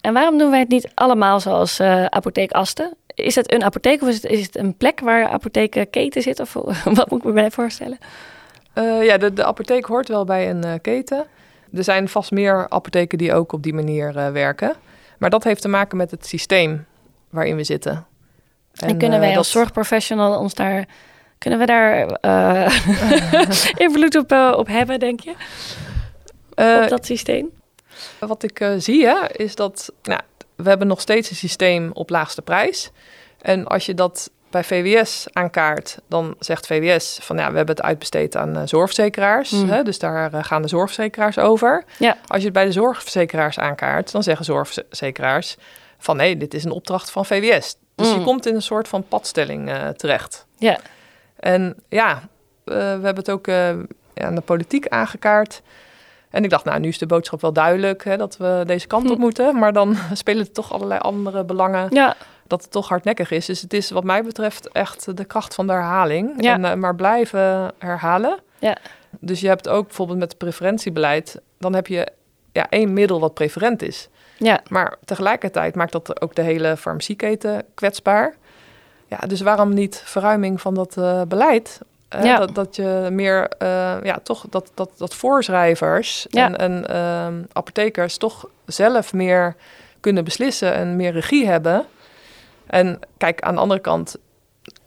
En 0.01 0.13
waarom 0.13 0.37
doen 0.37 0.49
wij 0.49 0.59
het 0.59 0.69
niet 0.69 0.89
allemaal 0.93 1.39
zoals 1.39 1.79
apotheek 2.09 2.51
Asten? 2.51 2.93
Is 3.23 3.35
het 3.35 3.53
een 3.53 3.63
apotheek 3.63 4.01
of 4.01 4.07
is 4.07 4.15
het, 4.15 4.25
is 4.25 4.45
het 4.45 4.57
een 4.57 4.77
plek 4.77 4.99
waar 4.99 5.27
apothekenketen 5.27 6.21
zit? 6.21 6.39
Of 6.39 6.53
wat 6.83 7.09
moet 7.09 7.19
ik 7.19 7.23
me 7.23 7.31
bij 7.31 7.51
voorstellen? 7.51 7.97
Eh, 8.73 9.05
ja, 9.05 9.17
de, 9.17 9.33
de 9.33 9.45
apotheek 9.45 9.85
hoort 9.85 10.07
wel 10.07 10.25
bij 10.25 10.49
een 10.49 10.63
eh, 10.63 10.73
keten. 10.81 11.25
Er 11.73 11.83
zijn 11.83 12.09
vast 12.09 12.31
meer 12.31 12.69
apotheken 12.69 13.17
die 13.17 13.33
ook 13.33 13.51
op 13.51 13.63
die 13.63 13.73
manier 13.73 14.17
eh, 14.17 14.31
werken. 14.31 14.73
Maar 15.17 15.29
dat 15.29 15.43
heeft 15.43 15.61
te 15.61 15.67
maken 15.67 15.97
met 15.97 16.11
het 16.11 16.25
systeem 16.25 16.85
waarin 17.29 17.55
we 17.55 17.63
zitten. 17.63 18.05
En, 18.73 18.97
kunnen 18.97 19.19
wij 19.19 19.37
als 19.37 19.51
zorgprofessional 19.51 20.39
ons 20.39 20.53
daar... 20.53 20.85
Kunnen 21.37 21.59
we 21.59 21.65
daar 21.65 22.19
invloed 23.85 24.15
op, 24.15 24.31
op 24.31 24.67
hebben, 24.67 24.99
denk 24.99 25.19
je? 25.19 25.33
op 26.83 26.89
dat 26.89 27.05
systeem? 27.05 27.49
Wat 28.19 28.43
ik 28.43 28.71
zie 28.77 29.05
hè, 29.05 29.31
is 29.31 29.55
dat 29.55 29.93
nou, 30.03 30.21
we 30.63 30.69
hebben 30.69 30.87
nog 30.87 31.01
steeds 31.01 31.29
een 31.29 31.35
systeem 31.35 31.89
op 31.93 32.09
laagste 32.09 32.41
prijs. 32.41 32.91
En 33.41 33.67
als 33.67 33.85
je 33.85 33.93
dat 33.93 34.29
bij 34.49 34.63
VWS 34.63 35.27
aankaart, 35.33 35.97
dan 36.07 36.35
zegt 36.39 36.65
VWS 36.67 37.19
van 37.21 37.37
ja, 37.37 37.51
we 37.51 37.57
hebben 37.57 37.75
het 37.75 37.85
uitbesteed 37.85 38.35
aan 38.35 38.55
eh, 38.57 38.61
zorgverzekeraars. 38.65 39.51
Mm. 39.51 39.69
Hè, 39.69 39.83
dus 39.83 39.99
daar 39.99 40.33
eh, 40.33 40.43
gaan 40.43 40.61
de 40.61 40.67
zorgverzekeraars 40.67 41.37
over. 41.37 41.83
Ja. 41.97 42.17
Als 42.27 42.37
je 42.39 42.43
het 42.45 42.53
bij 42.53 42.65
de 42.65 42.71
zorgverzekeraars 42.71 43.59
aankaart, 43.59 44.11
dan 44.11 44.23
zeggen 44.23 44.45
zorgverzekeraars 44.45 45.57
van 45.97 46.17
nee, 46.17 46.37
dit 46.37 46.53
is 46.53 46.63
een 46.63 46.71
opdracht 46.71 47.11
van 47.11 47.25
VWS. 47.25 47.75
Dus 47.95 48.11
Mm. 48.11 48.17
je 48.17 48.23
komt 48.23 48.45
in 48.45 48.55
een 48.55 48.61
soort 48.61 48.87
van 48.87 49.03
padstelling 49.07 49.69
eh, 49.69 49.87
terecht. 49.87 50.45
Ja. 50.57 50.77
En 51.39 51.75
ja, 51.89 52.21
we 52.63 52.73
hebben 52.73 53.15
het 53.15 53.29
ook 53.29 53.49
aan 53.49 54.35
de 54.35 54.41
politiek 54.45 54.87
aangekaart. 54.87 55.61
En 56.29 56.43
ik 56.43 56.49
dacht, 56.49 56.65
nou, 56.65 56.79
nu 56.79 56.87
is 56.87 56.97
de 56.97 57.05
boodschap 57.05 57.41
wel 57.41 57.53
duidelijk 57.53 58.03
hè, 58.03 58.17
dat 58.17 58.37
we 58.37 58.63
deze 58.65 58.87
kant 58.87 59.09
op 59.09 59.15
Hm. 59.15 59.21
moeten. 59.21 59.55
Maar 59.59 59.73
dan 59.73 59.95
spelen 60.13 60.45
er 60.45 60.51
toch 60.51 60.73
allerlei 60.73 60.99
andere 60.99 61.43
belangen 61.43 61.87
Ja, 61.89 62.15
dat 62.47 62.61
het 62.61 62.71
toch 62.71 62.87
hardnekkig 62.89 63.31
is. 63.31 63.45
Dus 63.45 63.61
het 63.61 63.73
is 63.73 63.89
wat 63.89 64.03
mij 64.03 64.23
betreft 64.23 64.69
echt 64.71 65.17
de 65.17 65.25
kracht 65.25 65.55
van 65.55 65.67
de 65.67 65.73
herhaling. 65.73 66.33
Ja. 66.43 66.53
En, 66.53 66.65
eh, 66.65 66.73
maar 66.73 66.95
blijven 66.95 67.71
herhalen. 67.77 68.37
Ja. 68.59 68.77
Dus 69.19 69.39
je 69.39 69.47
hebt 69.47 69.69
ook 69.69 69.85
bijvoorbeeld 69.87 70.19
met 70.19 70.29
het 70.29 70.37
preferentiebeleid... 70.37 71.41
dan 71.57 71.73
heb 71.75 71.87
je 71.87 72.07
ja, 72.51 72.69
één 72.69 72.93
middel 72.93 73.19
wat 73.19 73.33
preferent 73.33 73.81
is. 73.81 74.09
ja. 74.37 74.59
Maar 74.67 74.95
tegelijkertijd 75.05 75.75
maakt 75.75 75.91
dat 75.91 76.21
ook 76.21 76.35
de 76.35 76.41
hele 76.41 76.77
farmacieketen 76.77 77.63
kwetsbaar. 77.73 78.35
Ja, 79.07 79.17
dus 79.17 79.41
waarom 79.41 79.73
niet 79.73 80.01
verruiming 80.05 80.61
van 80.61 80.73
dat 80.73 80.97
eh, 80.97 81.21
beleid? 81.27 81.79
Eh, 82.09 82.23
Ja. 82.23 82.37
dat, 82.37 82.55
dat 82.55 82.75
je 82.75 83.07
meer, 83.11 83.47
eh, 83.57 83.95
ja, 84.03 84.19
toch 84.23 84.45
dat, 84.49 84.71
dat, 84.73 84.89
dat 84.97 85.15
voorschrijvers 85.15 86.25
Ja. 86.29 86.45
en, 86.45 86.57
en 86.57 86.87
ehm, 86.87 87.43
apothekers 87.53 88.17
toch 88.17 88.47
zelf 88.65 89.13
meer 89.13 89.55
kunnen 89.99 90.23
beslissen 90.23 90.73
en 90.73 90.95
meer 90.95 91.11
regie 91.11 91.47
hebben. 91.47 91.85
En 92.67 92.99
kijk, 93.17 93.41
aan 93.41 93.53
de 93.55 93.61
andere 93.61 93.79
kant 93.81 94.15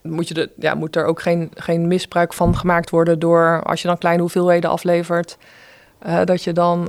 moet, 0.02 0.28
je 0.28 0.34
de, 0.34 0.50
ja, 0.58 0.74
moet 0.74 0.96
er 0.96 1.04
ook 1.04 1.22
geen, 1.22 1.50
geen 1.54 1.86
misbruik 1.88 2.32
van 2.32 2.56
gemaakt 2.56 2.90
worden 2.90 3.18
door 3.18 3.62
als 3.62 3.82
je 3.82 3.88
dan 3.88 3.98
kleine 3.98 4.20
hoeveelheden 4.20 4.70
aflevert, 4.70 5.36
eh, 5.98 6.20
dat 6.24 6.42
je 6.44 6.52
dan 6.52 6.88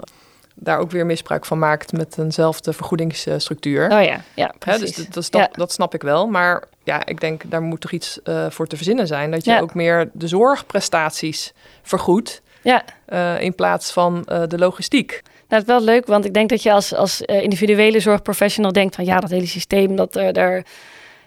daar 0.55 0.77
ook 0.79 0.91
weer 0.91 1.05
misbruik 1.05 1.45
van 1.45 1.59
maakt 1.59 1.91
met 1.91 2.17
eenzelfde 2.17 2.73
vergoedingsstructuur. 2.73 3.83
Oh 3.83 4.03
ja, 4.03 4.21
ja, 4.33 4.45
Hè, 4.47 4.57
precies. 4.59 4.95
dus 4.95 5.05
dat, 5.05 5.13
dat, 5.13 5.23
snap, 5.23 5.41
Ja. 5.41 5.49
dat 5.51 5.71
snap 5.71 5.93
ik 5.93 6.01
wel. 6.01 6.27
Maar 6.27 6.63
ja, 6.83 7.05
ik 7.05 7.19
denk 7.19 7.41
daar 7.45 7.61
moet 7.61 7.81
toch 7.81 7.91
iets 7.91 8.21
eh, 8.23 8.45
voor 8.49 8.67
te 8.67 8.75
verzinnen 8.75 9.07
zijn. 9.07 9.31
Dat 9.31 9.45
je 9.45 9.51
Ja. 9.51 9.59
ook 9.59 9.73
meer 9.73 10.09
de 10.13 10.27
zorgprestaties 10.27 11.53
vergoedt. 11.81 12.41
Ja. 12.61 12.83
eh, 13.05 13.41
in 13.41 13.55
plaats 13.55 13.91
van 13.91 14.23
eh, 14.25 14.41
de 14.47 14.57
logistiek. 14.57 15.09
Nou, 15.47 15.61
het 15.61 15.61
is 15.61 15.67
wel 15.67 15.83
leuk, 15.83 16.05
want 16.07 16.25
ik 16.25 16.33
denk 16.33 16.49
dat 16.49 16.63
je 16.63 16.71
als, 16.71 16.95
als 16.95 17.21
individuele 17.21 17.99
zorgprofessional 17.99 18.71
denkt 18.71 18.95
van 18.95 19.05
ja, 19.05 19.19
dat 19.19 19.29
hele 19.29 19.45
systeem, 19.45 19.95
dat, 19.95 20.13
daar, 20.13 20.65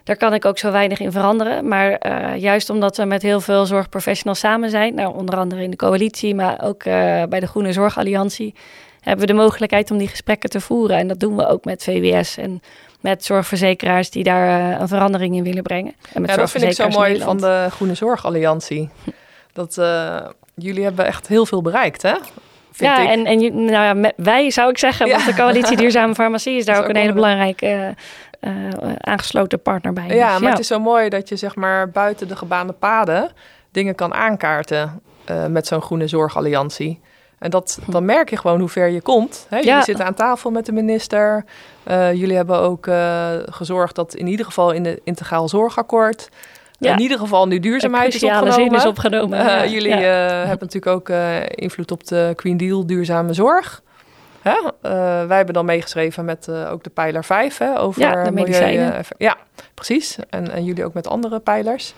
daar 0.03 0.17
kan 0.17 0.33
ik 0.33 0.45
ook 0.45 0.57
zo 0.57 0.71
weinig 0.71 0.99
in 0.99 1.11
veranderen. 1.11 1.67
Maar 1.67 2.07
juist 2.37 2.69
omdat 2.69 2.97
we 2.97 3.05
met 3.05 3.21
heel 3.21 3.41
veel 3.41 3.65
zorgprofessionals 3.65 4.39
samen 4.39 4.69
zijn, 4.69 4.95
nou, 4.95 5.15
onder 5.15 5.37
andere 5.37 5.63
in 5.63 5.69
de 5.71 5.75
coalitie, 5.75 6.35
maar 6.35 6.63
ook 6.63 6.83
bij 7.29 7.39
de 7.39 7.47
Groene 7.47 7.73
Zorgalliantie, 7.73 8.53
hebben 9.01 9.27
we 9.27 9.33
de 9.33 9.39
mogelijkheid 9.39 9.91
om 9.91 9.97
die 9.97 10.07
gesprekken 10.07 10.49
te 10.49 10.61
voeren. 10.61 10.97
En 10.97 11.07
dat 11.07 11.19
doen 11.19 11.35
we 11.35 11.47
ook 11.47 11.65
met 11.65 11.83
VWS 11.83 12.37
en 12.37 12.61
met 13.09 13.25
zorgverzekeraars 13.25 14.09
die 14.09 14.23
daar 14.23 14.71
eh, 14.73 14.79
een 14.79 14.87
verandering 14.87 15.35
in 15.35 15.43
willen 15.43 15.63
brengen. 15.63 15.93
En 16.13 16.21
met 16.21 16.29
Ja, 16.29 16.35
dat 16.35 16.51
vind 16.51 16.63
ik 16.63 16.71
zo 16.71 16.89
mooi 16.89 17.19
van 17.21 17.37
de 17.37 17.67
Groene 17.71 17.93
Zorgalliantie. 17.95 18.89
Dat 19.53 19.77
eh, 19.77 20.17
jullie 20.55 20.83
hebben 20.83 21.05
echt 21.05 21.27
heel 21.27 21.45
veel 21.45 21.61
bereikt, 21.61 22.01
hè? 22.01 22.13
Vind 22.71 22.91
ja, 22.97 22.99
ik. 22.99 23.09
en, 23.09 23.25
en 23.25 23.39
nou 23.55 23.71
ja, 23.71 23.93
met- 23.93 24.13
wij 24.15 24.51
zou 24.51 24.69
ik 24.69 24.77
zeggen, 24.77 25.09
want 25.09 25.21
Ja. 25.21 25.27
de 25.27 25.33
coalitie 25.33 25.77
Duurzame 25.81 26.13
Farmacie 26.15 26.57
is 26.57 26.65
daar 26.65 26.77
ook 26.83 26.89
een 26.89 26.95
hele 26.95 27.13
belangrijke 27.13 27.95
eh, 28.39 28.51
aangesloten 28.99 29.61
partner 29.61 29.93
bij. 29.93 30.07
Ja, 30.07 30.31
Dus 30.31 30.41
maar 30.41 30.51
het 30.51 30.59
is 30.59 30.67
zo 30.67 30.79
mooi 30.79 31.09
dat 31.09 31.29
je 31.29 31.35
zeg 31.35 31.55
maar 31.55 31.89
buiten 31.89 32.27
de 32.27 32.35
gebaande 32.35 32.73
paden 32.73 33.31
dingen 33.71 33.95
kan 33.95 34.13
aankaarten 34.13 35.01
met 35.49 35.67
zo'n 35.67 35.81
groene 35.81 36.07
zorgalliantie. 36.07 36.99
En 37.39 37.49
dat, 37.49 37.79
dan 37.87 38.05
merk 38.05 38.29
je 38.29 38.37
gewoon 38.37 38.59
hoe 38.59 38.69
ver 38.69 38.87
je 38.87 39.01
komt. 39.01 39.45
Hè? 39.49 39.55
Jullie 39.57 39.71
Ja. 39.71 39.83
zitten 39.83 40.05
aan 40.05 40.13
tafel 40.13 40.51
met 40.51 40.65
de 40.65 40.71
minister. 40.71 41.45
Eh, 41.83 42.13
jullie 42.13 42.35
hebben 42.35 42.59
ook 42.59 42.87
eh, 42.87 43.29
gezorgd 43.45 43.95
dat 43.95 44.13
in 44.15 44.27
ieder 44.27 44.45
geval 44.45 44.71
in 44.71 44.85
het 44.85 44.99
integraal 45.03 45.49
zorgakkoord... 45.49 46.29
Ja. 46.79 46.93
in 46.93 46.99
ieder 46.99 47.19
geval 47.19 47.47
nu 47.47 47.59
duurzaamheid 47.59 48.13
is 48.13 48.23
opgenomen. 48.23 48.75
is 48.75 48.85
opgenomen. 48.85 49.39
Eh, 49.39 49.45
ja, 49.45 49.65
jullie 49.65 49.93
hebben 49.93 50.57
natuurlijk 50.59 50.87
ook 50.87 51.09
invloed 51.49 51.91
op 51.91 52.07
de 52.07 52.33
Green 52.35 52.57
Deal 52.57 52.85
duurzame 52.85 53.33
zorg. 53.33 53.81
Hè? 54.41 54.53
Wij 55.27 55.37
hebben 55.37 55.53
dan 55.53 55.65
meegeschreven 55.65 56.25
met 56.25 56.49
ook 56.71 56.83
de 56.83 56.89
pijler 56.89 57.23
5 57.23 57.57
hè, 57.57 57.79
over 57.79 58.01
Ja, 58.01 58.23
de 58.23 58.31
milieu, 58.31 58.91
ja, 59.17 59.37
precies. 59.73 60.17
En, 60.29 60.51
en 60.51 60.63
jullie 60.63 60.85
ook 60.85 60.93
met 60.93 61.07
andere 61.07 61.39
pijlers. 61.39 61.93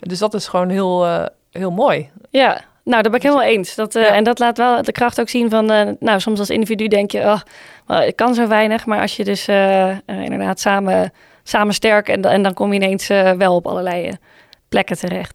Dus 0.00 0.18
dat 0.18 0.34
is 0.34 0.48
gewoon 0.48 0.68
heel, 0.68 1.06
heel 1.50 1.70
mooi. 1.70 2.10
ja, 2.30 2.60
nou, 2.84 3.02
dat 3.02 3.12
ben 3.12 3.20
ik 3.20 3.26
helemaal 3.26 3.46
eens. 3.46 3.74
Dat, 3.74 3.94
eh, 3.94 4.02
Ja. 4.02 4.14
En 4.14 4.24
dat 4.24 4.38
laat 4.38 4.58
wel 4.58 4.82
de 4.82 4.92
kracht 4.92 5.20
ook 5.20 5.28
zien 5.28 5.50
van, 5.50 5.70
eh, 5.70 5.88
nou, 5.98 6.20
soms 6.20 6.38
als 6.38 6.50
individu 6.50 6.88
denk 6.88 7.10
je, 7.10 7.18
oh, 7.18 7.40
wel, 7.86 8.02
ik 8.02 8.16
kan 8.16 8.34
zo 8.34 8.48
weinig. 8.48 8.86
Maar 8.86 9.00
als 9.00 9.16
je 9.16 9.24
dus 9.24 9.48
eh, 9.48 9.96
inderdaad 10.06 10.60
samen, 10.60 11.12
samen 11.42 11.74
sterk 11.74 12.08
en, 12.08 12.22
en 12.22 12.42
dan 12.42 12.54
kom 12.54 12.72
je 12.72 12.80
ineens 12.80 13.06
wel 13.36 13.54
op 13.54 13.66
allerlei 13.66 14.10
plekken 14.68 14.98
terecht. 14.98 15.34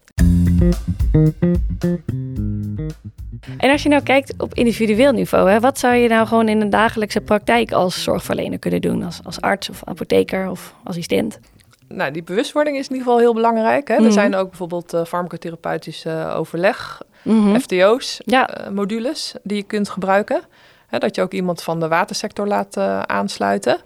En 3.58 3.72
als 3.72 3.84
je 3.84 3.90
nou 3.90 4.04
kijkt 4.04 4.34
op 4.38 4.54
individueel 4.54 5.12
niveau, 5.12 5.50
hè, 5.50 5.60
wat 5.60 5.80
zou 5.80 5.96
je 5.96 6.08
nou 6.08 6.28
gewoon 6.28 6.50
in 6.50 6.62
een 6.62 6.70
dagelijkse 6.70 7.22
praktijk 7.22 7.72
als 7.72 8.04
zorgverlener 8.04 8.60
kunnen 8.60 8.82
doen? 8.82 9.04
Als, 9.04 9.20
als 9.24 9.42
arts 9.42 9.70
of 9.70 9.82
apotheker 9.84 10.50
of 10.50 10.74
assistent? 10.84 11.40
Nou, 11.88 12.12
die 12.12 12.23
bewustwording 12.23 12.78
is 12.78 12.88
in 12.88 12.91
ieder 12.95 13.04
geval 13.08 13.19
heel 13.19 13.34
belangrijk. 13.34 13.88
Hè? 13.88 13.95
Mhm. 13.95 14.06
Er 14.06 14.12
zijn 14.12 14.36
ook 14.36 14.50
bijvoorbeeld 14.50 14.93
uh, 14.93 15.04
farmacotherapeutisch 15.06 16.06
overleg, 16.36 17.02
Mhm. 17.23 17.60
FTO's, 17.60 18.21
Ja. 18.26 18.50
eh, 18.50 18.69
modules 18.71 19.34
die 19.43 19.58
je 19.58 19.63
kunt 19.63 19.89
gebruiken. 19.89 20.41
Hè, 20.88 20.97
dat 20.97 21.15
je 21.15 21.21
ook 21.21 21.32
iemand 21.32 21.63
van 21.63 21.80
de 21.80 21.88
watersector 21.88 22.47
laat 22.47 22.78
eh, 22.78 23.00
aansluiten. 23.02 23.78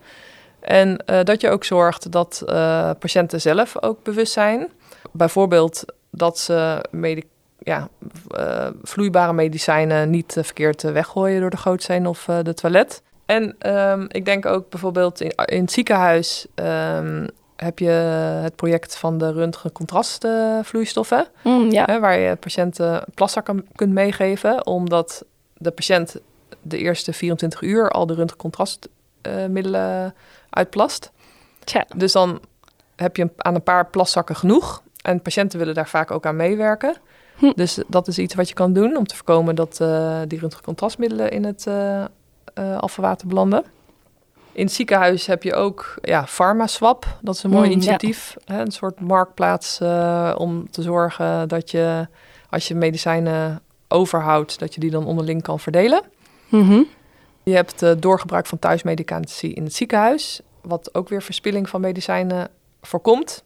En 0.60 0.98
eh, 1.06 1.24
dat 1.24 1.42
je 1.42 1.50
ook 1.50 1.64
zorgt 1.64 2.12
dat 2.12 2.44
eh, 2.46 2.90
patiënten 3.00 3.42
zelf 3.42 3.82
ook 3.84 4.04
bewust 4.04 4.34
zijn. 4.34 4.70
Bijvoorbeeld 5.12 5.86
dat 6.12 6.40
ze 6.40 6.86
ja, 7.60 7.88
eh, 8.30 8.68
vloeibare 8.84 9.34
medicijnen 9.34 10.10
niet 10.10 10.38
eh, 10.38 10.44
verkeerd 10.44 10.84
eh, 10.84 10.92
weggooien 10.92 11.42
door 11.42 11.50
de 11.50 11.58
gootsteen 11.58 12.08
of 12.08 12.28
eh, 12.28 12.38
de 12.44 12.54
toilet. 12.54 13.02
En 13.26 13.56
ehm, 13.60 14.06
ik 14.08 14.26
denk 14.26 14.46
ook 14.46 14.70
bijvoorbeeld 14.70 15.22
in, 15.22 15.32
in 15.46 15.62
het 15.62 15.72
ziekenhuis 15.72 16.46
ehm, 16.56 17.28
heb 17.64 17.80
je 17.80 17.90
het 18.44 18.56
project 18.56 18.98
van 18.98 19.18
de 19.18 19.32
röntgencontrastvloeistoffen. 19.32 21.28
Mm, 21.44 21.72
ja. 21.72 22.00
Waar 22.00 22.20
je 22.20 22.36
patiënten 22.36 23.04
plaszakken 23.14 23.68
kunt 23.76 23.94
meegeven, 23.94 24.66
omdat 24.66 25.26
de 25.58 25.72
patiënt 25.72 26.16
de 26.62 26.78
eerste 26.78 27.14
24 27.14 27.62
uur 27.62 27.90
al 27.90 28.06
de 28.06 28.14
röntgencontrastmiddelen 28.14 30.14
uitplast. 30.50 31.12
Tja. 31.64 31.86
Dus 31.96 32.12
dan 32.12 32.40
heb 32.96 33.16
je 33.16 33.30
aan 33.38 33.56
een 33.56 33.64
paar 33.64 33.86
plaszakken 33.86 34.36
genoeg. 34.36 34.84
En 35.02 35.22
patiënten 35.22 35.60
willen 35.60 35.74
daar 35.74 35.90
vaak 35.90 36.12
ook 36.12 36.26
aan 36.26 36.36
meewerken. 36.36 36.96
Hm. 37.38 37.52
Dus 37.56 37.80
dat 37.88 38.08
is 38.08 38.18
iets 38.18 38.36
wat 38.36 38.48
je 38.48 38.54
kan 38.54 38.74
doen 38.74 38.98
om 38.98 39.08
te 39.08 39.16
voorkomen 39.16 39.56
dat 39.56 39.82
eh, 39.82 40.20
die 40.28 40.40
röntgencontrastmiddelen 40.40 41.32
in 41.32 41.44
het 41.44 41.68
eh 41.68 42.04
eh, 42.54 42.78
afvalwater 42.78 43.28
belanden. 43.28 43.64
In 44.54 44.66
het 44.66 44.74
ziekenhuis 44.74 45.26
heb 45.26 45.44
je 45.44 45.54
ook 45.54 45.96
ja, 46.02 46.24
PharmaSwap. 46.24 47.18
Dat 47.22 47.36
is 47.36 47.44
een 47.44 47.50
mooi 47.50 47.64
Mm, 47.64 47.70
ja. 47.70 47.76
initiatief. 47.76 48.36
Hè, 48.46 48.62
een 48.62 48.72
soort 48.72 49.00
marktplaats 49.00 49.80
eh, 49.80 50.36
om 50.38 50.72
te 50.72 50.82
zorgen 50.82 51.48
dat 51.48 51.72
je, 51.72 52.08
als 52.50 52.68
je 52.68 52.76
medicijnen 52.76 53.62
overhoudt, 53.88 54.60
dat 54.60 54.74
je 54.74 54.80
die 54.80 54.92
dan 54.92 55.06
onderling 55.06 55.42
kan 55.42 55.60
verdelen. 55.60 56.02
Mhm. 56.50 56.82
Je 57.44 57.56
hebt 57.56 57.82
eh, 57.82 57.92
doorgebruik 58.00 58.46
van 58.46 58.60
thuismedicatie 58.60 59.54
in 59.54 59.64
het 59.64 59.76
ziekenhuis, 59.76 60.42
wat 60.62 60.96
ook 60.96 61.10
weer 61.10 61.22
verspilling 61.22 61.70
van 61.70 61.82
medicijnen 61.82 62.48
voorkomt. 62.82 63.44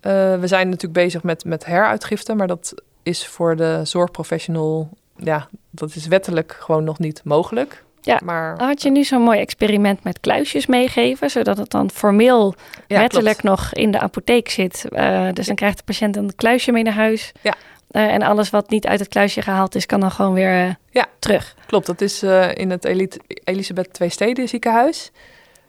Eh, 0.00 0.12
we 0.38 0.46
zijn 0.46 0.66
natuurlijk 0.66 0.92
bezig 0.92 1.22
met, 1.22 1.44
met 1.44 1.64
heruitgifte, 1.64 2.34
maar 2.34 2.46
dat 2.46 2.74
is 3.02 3.26
voor 3.26 3.56
de 3.56 3.80
zorgprofessional, 3.82 4.88
ja, 5.16 5.48
dat 5.70 5.94
is 5.94 6.06
wettelijk 6.06 6.56
gewoon 6.60 6.84
nog 6.84 6.98
niet 6.98 7.20
mogelijk. 7.24 7.83
Ja. 8.04 8.20
maar 8.24 8.58
Had 8.62 8.82
je 8.82 8.90
nu 8.90 9.04
zo'n 9.04 9.22
mooi 9.22 9.38
experiment 9.38 10.04
met 10.04 10.20
kluisjes 10.20 10.66
meegeven, 10.66 11.30
zodat 11.30 11.56
het 11.58 11.70
dan 11.70 11.90
formeel 11.90 12.54
ja, 12.86 13.06
klopt. 13.06 13.42
nog 13.42 13.72
in 13.72 13.90
de 13.90 13.98
apotheek 14.00 14.48
zit? 14.50 14.84
Eh, 14.88 15.28
dus 15.32 15.46
dan 15.46 15.54
krijgt 15.56 15.76
de 15.76 15.84
patiënt 15.84 16.16
een 16.16 16.34
kluisje 16.36 16.72
mee 16.72 16.82
naar 16.82 16.92
huis. 16.92 17.32
Ja. 17.40 17.54
Eh, 17.90 18.02
en 18.12 18.22
alles 18.22 18.50
wat 18.50 18.70
niet 18.70 18.86
uit 18.86 18.98
het 18.98 19.08
kluisje 19.08 19.42
gehaald 19.42 19.74
is, 19.74 19.86
kan 19.86 20.00
dan 20.00 20.10
gewoon 20.10 20.32
weer 20.34 20.66
eh, 20.66 20.74
Ja. 20.90 21.06
terug. 21.18 21.54
Klopt, 21.66 21.86
dat 21.86 22.00
is 22.00 22.22
eh, 22.22 22.54
in 22.54 22.70
het 22.70 22.84
Elite, 22.84 23.20
Elisabeth 23.44 23.92
Twee 23.92 24.08
Steden 24.08 24.48
ziekenhuis. 24.48 25.10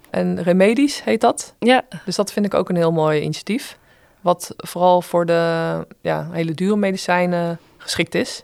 En 0.09 0.43
Remedies 0.43 1.03
heet 1.03 1.21
dat. 1.21 1.55
Ja, 1.59 1.81
Dus 2.05 2.15
dat 2.15 2.31
vind 2.31 2.45
ik 2.45 2.53
ook 2.53 2.69
een 2.69 2.75
heel 2.75 2.91
mooi 2.91 3.21
initiatief. 3.21 3.77
Wat 4.21 4.53
vooral 4.57 5.01
voor 5.01 5.25
de 5.25 5.87
ja, 6.01 6.27
hele 6.31 6.51
dure 6.53 6.75
medicijnen 6.75 7.59
geschikt 7.77 8.15
is. 8.15 8.43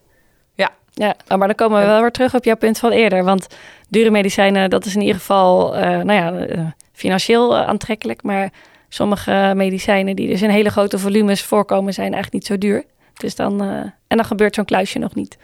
Ja. 1.02 1.16
Oh, 1.30 1.38
maar 1.38 1.48
dan 1.48 1.56
komen 1.56 1.80
we 1.80 1.86
wel 1.86 2.02
weer 2.02 2.12
terug 2.12 2.36
op 2.36 2.44
jouw 2.44 2.56
punt 2.56 2.80
van 2.80 2.92
eerder. 2.92 3.24
Want 3.24 3.48
dure 3.90 4.10
medicijnen, 4.10 4.70
dat 4.70 4.86
is 4.86 4.96
in 4.96 5.02
ieder 5.02 5.16
geval 5.16 5.76
eh, 5.76 5.90
nou 5.90 6.14
ja, 6.14 6.34
eh, 6.34 6.66
financieel 6.94 7.56
eh, 7.56 7.68
aantrekkelijk. 7.68 8.24
Maar 8.24 8.50
sommige 8.90 9.54
medicijnen 9.56 10.16
die 10.16 10.28
dus 10.28 10.42
in 10.42 10.50
hele 10.50 10.70
grote 10.70 11.00
volumes 11.00 11.44
voorkomen, 11.44 11.94
zijn 11.94 12.14
eigenlijk 12.14 12.34
niet 12.34 12.46
zo 12.46 12.58
duur. 12.58 12.84
Dus 13.14 13.36
dan, 13.36 13.62
en 14.08 14.18
dan 14.18 14.26
gebeurt 14.26 14.56
zo'n 14.56 14.66
kluisje 14.66 15.00
nog 15.00 15.16
niet. 15.16 15.38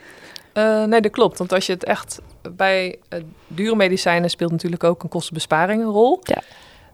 Nee, 0.88 1.02
dat 1.02 1.12
klopt. 1.12 1.38
Want 1.38 1.54
als 1.54 1.66
je 1.66 1.74
het 1.74 1.84
echt 1.84 2.20
bij 2.52 3.00
dure 3.48 3.76
medicijnen 3.76 4.30
speelt 4.30 4.52
natuurlijk 4.52 4.84
ook 4.84 5.04
een 5.04 5.10
kostenbesparing 5.10 5.82
een 5.82 5.90
rol. 5.90 6.20
Ja. 6.24 6.42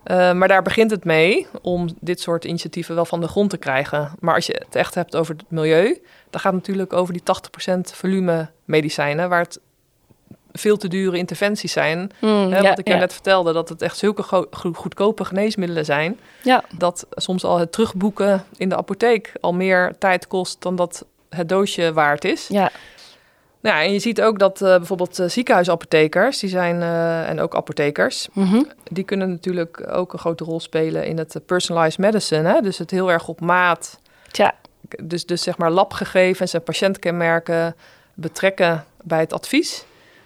Eh, 0.04 0.34
maar 0.34 0.48
daar 0.48 0.62
begint 0.62 0.92
het 0.92 1.04
mee 1.06 1.48
om 1.62 1.88
dit 2.00 2.20
soort 2.22 2.46
initiatieven 2.46 2.96
wel 2.96 3.06
van 3.06 3.22
de 3.22 3.28
grond 3.28 3.50
te 3.50 3.58
krijgen. 3.58 4.12
Maar 4.20 4.36
als 4.36 4.46
je 4.46 4.62
het 4.66 4.76
echt 4.76 4.96
hebt 4.96 5.16
over 5.16 5.36
het 5.36 5.44
milieu, 5.48 6.02
dan 6.30 6.42
gaat 6.42 6.54
het 6.54 6.62
natuurlijk 6.62 6.94
over 6.94 7.14
die 7.14 7.24
80% 7.24 7.80
volume 7.94 8.50
medicijnen, 8.66 9.30
waar 9.30 9.42
het 9.42 9.60
veel 10.52 10.78
te 10.78 10.88
dure 10.88 11.18
interventies 11.18 11.72
zijn. 11.72 12.12
Hmm, 12.20 12.52
Hè, 12.52 12.58
ja, 12.60 12.70
wat 12.70 12.80
ik 12.80 12.88
je 12.88 12.94
ja. 12.94 13.00
net 13.00 13.14
vertelde, 13.14 13.54
dat 13.54 13.70
het 13.70 13.82
echt 13.82 13.98
zulke 13.98 14.24
go- 14.24 14.48
go- 14.52 14.74
goedkope 14.74 15.26
geneesmiddelen 15.26 15.86
zijn, 15.86 16.20
Ja, 16.44 16.64
dat 16.78 17.06
soms 17.12 17.44
al 17.44 17.58
het 17.60 17.72
terugboeken 17.72 18.44
in 18.58 18.70
de 18.70 18.78
apotheek 18.78 19.32
al 19.42 19.54
meer 19.54 19.96
tijd 20.00 20.28
kost 20.28 20.62
dan 20.62 20.76
dat 20.76 21.06
het 21.30 21.50
doosje 21.50 21.94
waard 21.94 22.26
is. 22.26 22.48
ja. 22.48 22.72
Nou, 23.64 23.76
ja, 23.78 23.84
en 23.84 23.92
je 23.94 24.00
ziet 24.00 24.22
ook 24.22 24.40
dat 24.40 24.62
eh, 24.62 24.68
bijvoorbeeld 24.78 25.20
eh, 25.20 25.28
ziekenhuisapothekers, 25.30 26.40
die 26.40 26.50
zijn, 26.50 26.82
eh, 26.82 27.30
en 27.30 27.40
ook 27.40 27.56
apothekers, 27.56 28.28
Mhm. 28.34 28.64
die 28.92 29.04
kunnen 29.04 29.30
natuurlijk 29.30 29.88
ook 29.92 30.14
een 30.14 30.20
grote 30.20 30.44
rol 30.44 30.60
spelen 30.60 31.06
in 31.06 31.18
het 31.18 31.40
personalized 31.46 31.98
medicine. 32.00 32.50
Hè? 32.54 32.62
Dus 32.62 32.78
het 32.78 32.92
heel 32.92 33.12
erg 33.12 33.28
op 33.28 33.40
maat, 33.42 34.00
Tja, 34.32 34.54
dus, 35.04 35.26
dus 35.26 35.42
zeg 35.42 35.58
maar 35.58 35.72
labgegevens 35.72 36.54
en 36.54 36.64
patiëntkenmerken 36.64 37.76
betrekken 38.14 38.86
bij 39.04 39.20
het 39.20 39.34
advies. 39.34 39.86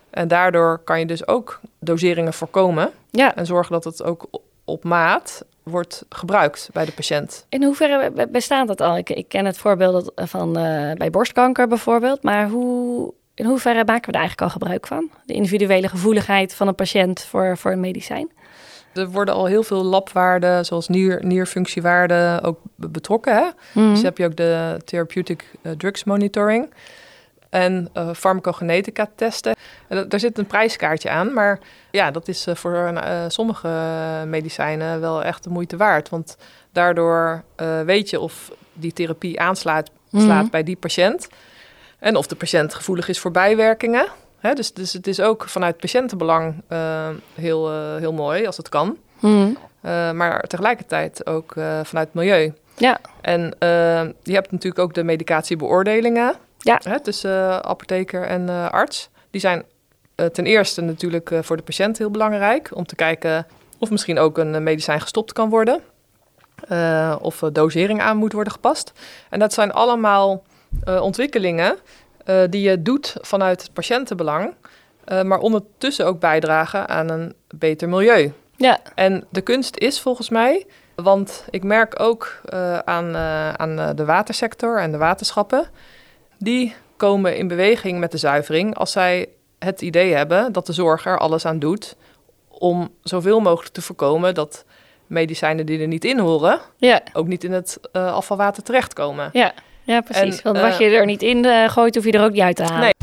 En 0.09 0.27
daardoor 0.27 0.77
kan 0.83 0.99
je 0.99 1.05
dus 1.05 1.27
ook 1.27 1.59
doseringen 1.79 2.33
voorkomen 2.33 2.91
ja. 3.11 3.35
en 3.35 3.45
zorgen 3.45 3.71
dat 3.71 3.83
het 3.83 4.03
ook 4.03 4.27
op 4.65 4.83
maat 4.83 5.45
wordt 5.63 6.05
gebruikt 6.09 6.69
bij 6.73 6.85
de 6.85 6.91
patiënt. 6.91 7.45
In 7.49 7.63
hoeverre 7.63 8.11
be- 8.11 8.27
bestaat 8.27 8.67
dat 8.67 8.81
al? 8.81 8.97
Ik, 8.97 9.09
ik 9.09 9.27
ken 9.29 9.45
het 9.45 9.57
voorbeeld 9.57 10.11
van 10.15 10.53
bij 10.97 11.09
borstkanker 11.11 11.67
bijvoorbeeld, 11.67 12.23
maar 12.23 12.49
hoe, 12.49 13.13
in 13.37 13.45
hoeverre 13.45 13.83
maken 13.85 14.05
we 14.05 14.11
daar 14.11 14.21
eigenlijk 14.21 14.41
al 14.41 14.49
gebruik 14.59 14.87
van? 14.87 15.09
De 15.25 15.33
individuele 15.33 15.87
gevoeligheid 15.87 16.53
van 16.55 16.67
een 16.67 16.75
patiënt 16.75 17.21
voor, 17.21 17.57
voor 17.57 17.71
een 17.71 17.79
medicijn? 17.79 18.31
Er 18.93 19.09
worden 19.09 19.33
al 19.33 19.45
heel 19.45 19.63
veel 19.63 19.83
labwaarden, 19.83 20.65
zoals 20.65 20.87
nier, 20.87 21.25
nierfunctiewaarden, 21.25 22.43
ook 22.43 22.59
be- 22.75 22.89
betrokken. 22.89 23.35
Hè? 23.35 23.47
Mhm. 23.81 23.89
Dus 23.93 24.01
heb 24.01 24.17
je 24.17 24.25
ook 24.25 24.35
de 24.35 24.77
Therapeutic 24.85 25.45
eh, 25.61 25.71
Drugs 25.71 26.03
Monitoring 26.03 26.73
en 27.49 27.89
eh 27.93 28.09
farmacogenetica 28.13 29.09
testen. 29.15 29.55
En 29.87 29.95
da- 29.97 30.03
daar 30.03 30.19
zit 30.19 30.37
een 30.37 30.45
prijskaartje 30.47 31.09
aan, 31.09 31.33
maar 31.33 31.59
ja, 31.91 32.11
dat 32.11 32.27
is 32.27 32.47
eh, 32.47 32.55
voor 32.55 32.93
sommige 33.27 33.69
medicijnen 34.27 34.99
wel 35.01 35.23
echt 35.23 35.43
de 35.43 35.49
moeite 35.49 35.77
waard. 35.77 36.09
Want 36.09 36.37
daardoor 36.71 37.43
weet 37.85 38.09
je 38.09 38.19
of 38.19 38.51
die 38.73 38.93
therapie 38.93 39.39
aanslaat 39.39 39.89
slaat 40.11 40.41
Mhm. 40.41 40.51
bij 40.51 40.63
die 40.63 40.75
patiënt 40.77 41.27
en 41.99 42.15
of 42.15 42.27
de 42.27 42.35
patiënt 42.35 42.73
gevoelig 42.73 43.07
is 43.07 43.19
voor 43.19 43.31
bijwerkingen. 43.31 44.07
Hè, 44.39 44.53
dus, 44.53 44.73
dus 44.73 44.93
het 44.93 45.07
is 45.07 45.19
ook 45.19 45.49
vanuit 45.49 45.77
patiëntenbelang 45.77 46.61
eh, 46.67 47.09
heel, 47.35 47.71
eh, 47.71 47.95
heel 47.95 48.13
mooi 48.13 48.45
als 48.45 48.57
het 48.57 48.69
kan. 48.69 48.97
Mhm. 49.19 49.49
Eh, 49.81 50.11
maar 50.11 50.41
tegelijkertijd 50.41 51.25
ook 51.25 51.53
vanuit 51.83 52.07
het 52.07 52.13
milieu. 52.13 52.53
Ja, 52.77 52.97
En 53.21 53.55
je 54.23 54.33
hebt 54.33 54.51
natuurlijk 54.51 54.79
ook 54.81 54.93
de 54.93 55.03
medicatiebeoordelingen 55.03 56.35
Ja. 56.57 56.79
hè, 56.83 56.99
tussen 56.99 57.63
apotheker 57.63 58.23
en 58.23 58.71
arts. 58.71 59.09
Die 59.31 59.41
zijn 59.41 59.63
ten 60.15 60.45
eerste 60.45 60.81
natuurlijk 60.81 61.31
voor 61.41 61.57
de 61.57 61.63
patiënt 61.63 61.97
heel 61.97 62.11
belangrijk 62.11 62.69
om 62.73 62.85
te 62.85 62.95
kijken 62.95 63.47
of 63.77 63.89
misschien 63.89 64.19
ook 64.19 64.37
een 64.37 64.63
medicijn 64.63 65.01
gestopt 65.01 65.33
kan 65.33 65.49
worden. 65.49 65.81
Of 67.21 67.39
dosering 67.53 68.01
aan 68.01 68.17
moet 68.17 68.33
worden 68.33 68.53
gepast. 68.53 68.91
En 69.29 69.39
dat 69.39 69.53
zijn 69.53 69.71
allemaal 69.71 70.43
eh, 70.83 71.01
ontwikkelingen 71.01 71.77
eh, 72.25 72.41
die 72.49 72.69
je 72.69 72.81
doet 72.81 73.15
vanuit 73.21 73.61
het 73.61 73.73
patiëntenbelang, 73.73 74.53
eh, 75.03 75.21
maar 75.21 75.39
ondertussen 75.39 76.05
ook 76.05 76.19
bijdragen 76.19 76.87
aan 76.87 77.09
een 77.09 77.33
beter 77.47 77.89
milieu. 77.89 78.33
ja, 78.55 78.79
En 78.95 79.25
de 79.29 79.41
kunst 79.41 79.77
is 79.77 80.01
volgens 80.01 80.29
mij, 80.29 80.65
want 80.95 81.45
ik 81.49 81.63
merk 81.63 81.99
ook 81.99 82.41
aan, 82.85 83.17
aan 83.57 83.95
de 83.95 84.05
watersector 84.05 84.79
en 84.79 84.91
de 84.91 84.97
waterschappen, 84.97 85.65
die 86.37 86.75
komen 86.97 87.37
in 87.37 87.47
beweging 87.47 87.99
met 87.99 88.11
de 88.11 88.17
zuivering 88.17 88.75
als 88.75 88.91
zij 88.91 89.29
het 89.59 89.81
idee 89.81 90.13
hebben 90.13 90.51
dat 90.51 90.65
de 90.65 90.73
zorg 90.73 91.05
er 91.05 91.17
alles 91.17 91.45
aan 91.45 91.59
doet 91.59 91.95
om 92.47 92.89
zoveel 93.03 93.39
mogelijk 93.39 93.73
te 93.73 93.81
voorkomen 93.81 94.33
dat 94.33 94.65
medicijnen 95.07 95.65
die 95.65 95.79
er 95.79 95.87
niet 95.87 96.05
in 96.05 96.19
horen, 96.19 96.59
ja, 96.77 97.01
ook 97.13 97.27
niet 97.27 97.43
in 97.43 97.51
het 97.51 97.79
afvalwater 97.91 98.63
terechtkomen. 98.63 99.29
ja. 99.33 99.53
Ja, 99.87 100.01
precies. 100.01 100.35
En, 100.35 100.43
Want 100.43 100.57
eh, 100.57 100.61
wat 100.69 100.77
je 100.77 100.85
er 100.85 101.05
niet 101.05 101.21
in 101.21 101.45
eh, 101.45 101.69
gooit, 101.69 101.95
hoef 101.95 102.05
je 102.05 102.11
er 102.11 102.23
ook 102.23 102.31
niet 102.31 102.41
uit 102.41 102.55
te 102.55 102.63
halen. 102.63 102.79
Nee. 102.79 102.95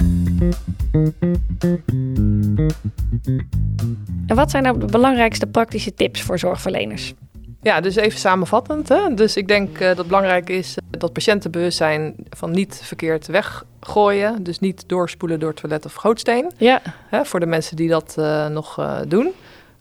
En 4.27 4.37
wat 4.37 4.51
zijn 4.51 4.63
nou 4.63 4.79
de 4.79 4.87
belangrijkste 4.87 5.47
praktische 5.47 5.95
tips 5.95 6.23
voor 6.23 6.39
zorgverleners? 6.39 7.15
Ja, 7.63 7.81
dus 7.81 7.97
even 7.97 8.19
samenvattend. 8.19 8.89
Hè? 8.89 9.15
Dus 9.15 9.37
ik 9.37 9.49
denk 9.49 9.79
eh, 9.79 9.87
dat 9.87 9.97
het 9.97 10.07
belangrijk 10.07 10.51
is 10.51 10.77
eh, 10.77 11.01
dat 11.01 11.13
patiënten 11.13 11.51
bewust 11.51 11.77
zijn 11.77 12.15
van 12.31 12.51
niet 12.51 12.81
verkeerd 12.83 13.27
weggooien. 13.27 14.43
Dus 14.43 14.59
niet 14.59 14.89
doorspoelen 14.89 15.41
door 15.41 15.55
toilet 15.55 15.85
of 15.85 15.95
gootsteen. 15.95 16.53
Ja, 16.57 16.83
Hè? 17.09 17.25
Voor 17.25 17.41
de 17.41 17.47
mensen 17.47 17.77
die 17.77 17.89
dat 17.89 18.15
eh, 18.19 18.47
nog 18.47 18.79
eh, 18.79 18.99
doen. 19.09 19.33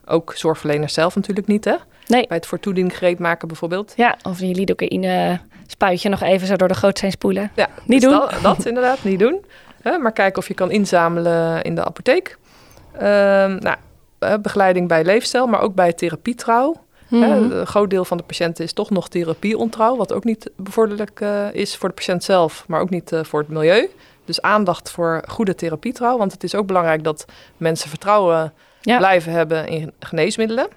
Ook 0.05 0.33
zorgverleners 0.35 0.93
zelf 0.93 1.15
natuurlijk 1.15 1.47
niet. 1.47 1.65
Hè? 1.65 1.75
Nee. 2.07 2.27
Bij 2.27 2.37
het 2.37 2.45
voor 2.45 2.59
toediening 2.59 2.97
gereed 2.97 3.19
maken 3.19 3.47
bijvoorbeeld. 3.47 3.93
Ja, 3.95 4.17
of 4.23 4.39
je 4.39 4.45
lidocaïne 4.55 5.39
spuitje 5.73 6.09
nog 6.09 6.21
even 6.21 6.47
zo 6.47 6.55
door 6.55 6.67
de 6.67 6.73
goot 6.73 6.99
zijn 6.99 7.11
spoelen. 7.11 7.51
Ja, 7.55 7.67
Niet 7.85 8.01
dus 8.01 8.09
doen. 8.09 8.19
Dat, 8.19 8.35
dat 8.41 8.65
inderdaad, 8.65 9.03
niet 9.03 9.19
doen. 9.19 9.45
Hè, 9.81 9.97
maar 9.97 10.11
kijken 10.11 10.37
of 10.41 10.47
je 10.47 10.53
kan 10.53 10.71
inzamelen 10.71 11.61
in 11.61 11.75
de 11.75 11.83
apotheek. 11.85 12.37
Ehm, 12.93 13.55
nou, 13.59 13.75
eh, 14.19 14.33
begeleiding 14.41 14.87
bij 14.87 15.03
leefstijl, 15.03 15.47
maar 15.47 15.61
ook 15.61 15.75
bij 15.75 15.93
therapietrouw. 15.93 16.81
Mhm. 17.07 17.23
een 17.23 17.67
groot 17.67 17.89
deel 17.89 18.05
van 18.05 18.17
de 18.17 18.23
patiënten 18.23 18.63
is 18.63 18.73
toch 18.73 18.89
nog 18.89 19.09
therapieontrouw, 19.09 19.95
wat 19.95 20.13
ook 20.13 20.23
niet 20.23 20.49
bevorderlijk 20.55 21.21
eh, 21.21 21.53
is 21.53 21.75
voor 21.77 21.89
de 21.89 21.95
patiënt 21.95 22.23
zelf, 22.23 22.63
maar 22.67 22.81
ook 22.81 22.89
niet 22.89 23.11
eh, 23.11 23.23
voor 23.23 23.39
het 23.39 23.49
milieu. 23.49 23.89
Dus 24.25 24.41
aandacht 24.41 24.91
voor 24.91 25.23
goede 25.27 25.55
therapietrouw, 25.55 26.17
want 26.17 26.31
het 26.31 26.43
is 26.43 26.55
ook 26.55 26.67
belangrijk 26.67 27.03
dat 27.03 27.25
mensen 27.57 27.89
vertrouwen 27.89 28.53
Ja. 28.81 28.97
blijven 28.97 29.31
hebben 29.31 29.67
in 29.67 29.93
geneesmiddelen. 29.99 30.67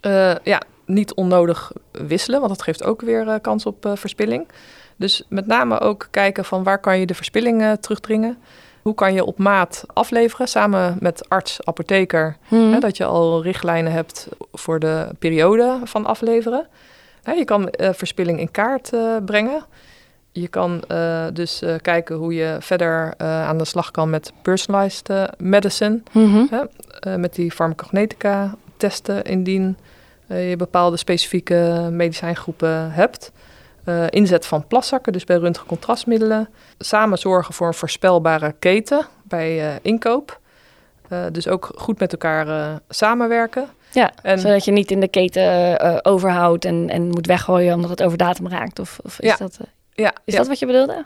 Eh, 0.00 0.34
ja, 0.42 0.60
niet 0.86 1.14
onnodig 1.14 1.72
wisselen, 1.90 2.40
want 2.40 2.52
dat 2.52 2.62
geeft 2.62 2.84
ook 2.84 3.00
weer 3.00 3.28
eh, 3.28 3.40
kans 3.40 3.66
op 3.66 3.86
eh, 3.86 3.92
verspilling. 3.94 4.48
Dus 4.96 5.22
met 5.28 5.46
name 5.46 5.80
ook 5.80 6.08
kijken 6.10 6.44
van 6.44 6.62
waar 6.62 6.78
kan 6.78 6.98
je 6.98 7.06
de 7.06 7.14
verspilling 7.14 7.62
eh, 7.62 7.72
terugdringen. 7.72 8.38
Hoe 8.82 8.94
kan 8.94 9.14
je 9.14 9.24
op 9.24 9.38
maat 9.38 9.84
afleveren 9.86 10.48
samen 10.48 10.96
met 11.00 11.28
arts, 11.28 11.64
apotheker. 11.64 12.36
Hè, 12.48 12.78
dat 12.78 12.96
je 12.96 13.04
al 13.04 13.42
richtlijnen 13.42 13.92
hebt 13.92 14.28
voor 14.52 14.78
de 14.78 15.08
periode 15.18 15.78
van 15.84 16.06
afleveren. 16.06 16.66
Hè, 17.22 17.32
je 17.32 17.44
kan 17.44 17.68
verspilling 17.78 18.40
in 18.40 18.50
kaart 18.50 18.90
brengen. 19.24 19.64
Je 20.32 20.48
kan 20.48 20.84
dus 21.32 21.62
kijken 21.82 22.16
hoe 22.16 22.34
je 22.34 22.56
verder 22.60 23.14
aan 23.18 23.58
de 23.58 23.64
slag 23.64 23.90
kan 23.90 24.10
met 24.10 24.32
personalized 24.42 25.30
medicine. 25.38 26.00
Mhm. 26.12 26.44
Met 27.16 27.34
die 27.34 27.52
farmacognetica 27.52 28.54
testen 28.76 29.24
indien 29.24 29.76
je 30.36 30.56
bepaalde 30.56 30.96
specifieke 30.96 31.88
medicijngroepen 31.90 32.92
hebt. 32.92 33.32
Eh, 33.84 34.04
inzet 34.08 34.46
van 34.46 34.66
plaszakken, 34.66 35.12
dus 35.12 35.24
bij 35.24 35.36
röntgencontrastmiddelen. 35.36 36.48
Samen 36.78 37.18
zorgen 37.18 37.54
voor 37.54 37.66
een 37.66 37.74
voorspelbare 37.74 38.54
keten 38.58 39.06
bij 39.22 39.60
eh, 39.68 39.74
inkoop. 39.82 40.40
Eh, 41.08 41.24
dus 41.32 41.48
ook 41.48 41.70
goed 41.76 41.98
met 41.98 42.12
elkaar 42.12 42.48
eh, 42.48 42.74
samenwerken. 42.88 43.66
Ja, 43.92 44.10
En- 44.22 44.38
zodat 44.38 44.64
je 44.64 44.72
niet 44.72 44.90
in 44.90 45.00
de 45.00 45.08
keten 45.08 45.78
eh, 45.78 45.96
overhoudt 46.02 46.64
en, 46.64 46.88
en 46.90 47.08
moet 47.08 47.26
weggooien 47.26 47.74
omdat 47.74 47.90
het 47.90 48.02
over 48.02 48.18
datum 48.18 48.48
raakt. 48.48 48.78
Of, 48.78 48.98
of 49.02 49.20
is, 49.20 49.28
Ja. 49.28 49.36
dat, 49.36 49.56
eh, 49.60 49.66
Ja, 49.94 50.12
is 50.24 50.32
ja. 50.32 50.38
dat 50.38 50.48
wat 50.48 50.58
je 50.58 50.66
bedoelde? 50.66 51.02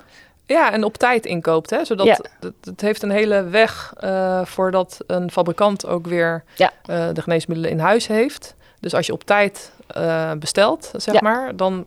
ja, 0.46 0.72
en 0.72 0.84
op 0.84 0.96
tijd 0.96 1.26
inkoopt. 1.26 1.70
Hè, 1.70 1.84
zodat 1.84 2.06
Ja. 2.06 2.18
het, 2.40 2.52
het 2.64 2.80
heeft 2.80 3.02
een 3.02 3.10
hele 3.10 3.42
weg 3.44 3.92
eh, 3.96 4.44
voordat 4.44 4.98
een 5.06 5.30
fabrikant 5.30 5.86
ook 5.86 6.06
weer 6.06 6.44
eh, 6.56 6.68
de 7.12 7.22
geneesmiddelen 7.22 7.70
in 7.70 7.78
huis 7.78 8.06
heeft. 8.06 8.54
Dus 8.80 8.94
als 8.94 9.06
je 9.06 9.12
op 9.12 9.24
tijd 9.24 9.72
eh, 9.86 10.32
bestelt, 10.32 10.90
zeg 10.96 11.14
Ja. 11.14 11.20
maar, 11.22 11.56
dan 11.56 11.84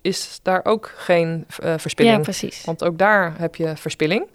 is 0.00 0.40
daar 0.42 0.60
ook 0.64 0.92
geen 0.96 1.46
eh, 1.62 1.74
verspilling. 1.76 2.16
Ja, 2.16 2.22
precies. 2.22 2.64
Want 2.64 2.84
ook 2.84 2.98
daar 2.98 3.34
heb 3.38 3.54
je 3.54 3.76
verspilling. 3.76 4.26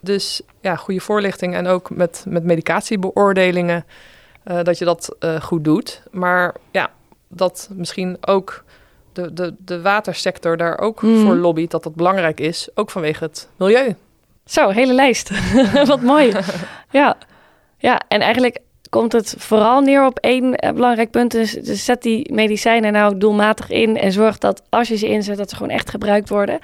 Dus 0.00 0.42
ja, 0.60 0.76
goede 0.76 1.00
voorlichting 1.00 1.54
en 1.54 1.66
ook 1.66 1.90
met, 1.90 2.24
met 2.28 2.44
medicatiebeoordelingen, 2.44 3.84
eh, 4.44 4.62
dat 4.62 4.78
je 4.78 4.84
dat 4.84 5.16
goed 5.42 5.64
doet. 5.64 6.02
Maar 6.10 6.54
ja, 6.70 6.90
dat 7.28 7.68
misschien 7.72 8.16
ook 8.20 8.64
de, 9.12 9.32
de, 9.32 9.54
de 9.58 9.82
watersector 9.82 10.56
daar 10.56 10.78
ook 10.78 11.02
Mhm. 11.02 11.20
voor 11.26 11.34
lobbyt, 11.34 11.70
dat 11.70 11.82
dat 11.82 11.94
belangrijk 11.94 12.40
is, 12.40 12.68
ook 12.74 12.90
vanwege 12.90 13.24
het 13.24 13.48
milieu. 13.56 13.94
Zo, 14.44 14.68
hele 14.68 14.92
lijst. 14.92 15.30
Wat 15.86 16.00
mooi. 16.02 16.32
Ja. 16.90 17.16
ja, 17.76 18.00
en 18.08 18.20
eigenlijk 18.20 18.58
komt 18.92 19.12
het 19.12 19.34
vooral 19.38 19.80
neer 19.80 20.06
op 20.06 20.18
één 20.18 20.54
eh, 20.54 20.72
belangrijk 20.72 21.10
punt. 21.10 21.30
Dus, 21.30 21.52
dus 21.52 21.84
zet 21.84 22.02
die 22.02 22.32
medicijnen 22.32 22.92
nou 22.92 23.18
doelmatig 23.18 23.70
in 23.70 23.96
en 23.98 24.12
zorg 24.12 24.38
dat 24.38 24.62
als 24.68 24.88
je 24.88 24.96
ze 24.96 25.08
inzet, 25.08 25.36
dat 25.36 25.50
ze 25.50 25.56
gewoon 25.56 25.72
echt 25.72 25.90
gebruikt 25.90 26.28
worden. 26.28 26.58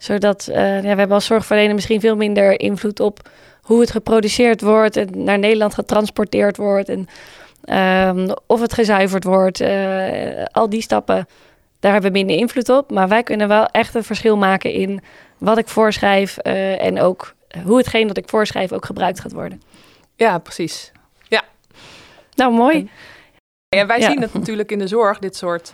Zodat, 0.00 0.48
eh, 0.48 0.74
ja, 0.74 0.80
we 0.80 0.86
hebben 0.86 1.10
als 1.10 1.26
zorgverlener 1.26 1.74
misschien 1.74 2.00
veel 2.00 2.16
minder 2.16 2.60
invloed 2.60 3.00
op 3.00 3.28
hoe 3.62 3.80
het 3.80 3.90
geproduceerd 3.90 4.60
wordt 4.60 4.96
en 4.96 5.24
naar 5.24 5.38
Nederland 5.38 5.74
getransporteerd 5.74 6.56
wordt. 6.56 6.88
En 6.88 7.06
ehm, 7.64 8.34
of 8.46 8.60
het 8.60 8.72
gezuiverd 8.72 9.24
wordt. 9.24 9.60
eh, 9.60 10.44
al 10.52 10.68
die 10.68 10.82
stappen, 10.82 11.26
daar 11.80 11.92
hebben 11.92 12.12
we 12.12 12.18
minder 12.18 12.36
invloed 12.36 12.68
op. 12.68 12.90
Maar 12.90 13.08
wij 13.08 13.22
kunnen 13.22 13.48
wel 13.48 13.66
echt 13.66 13.94
een 13.94 14.04
verschil 14.04 14.36
maken 14.36 14.72
in 14.72 15.00
wat 15.38 15.58
ik 15.58 15.68
voorschrijf 15.68 16.38
en 16.38 17.00
ook 17.00 17.34
hoe 17.64 17.76
hetgeen 17.76 18.06
dat 18.06 18.16
ik 18.16 18.28
voorschrijf 18.28 18.72
ook 18.72 18.84
gebruikt 18.84 19.20
gaat 19.20 19.32
worden. 19.32 19.62
Ja, 20.16 20.38
precies. 20.38 20.91
Nou, 22.34 22.52
mooi. 22.52 22.90
En 23.76 23.86
wij 23.86 23.98
Ja. 24.00 24.10
zien 24.10 24.20
het 24.20 24.34
natuurlijk 24.34 24.70
in 24.72 24.78
de 24.78 24.86
zorg, 24.86 25.18
dit 25.18 25.36
soort 25.36 25.72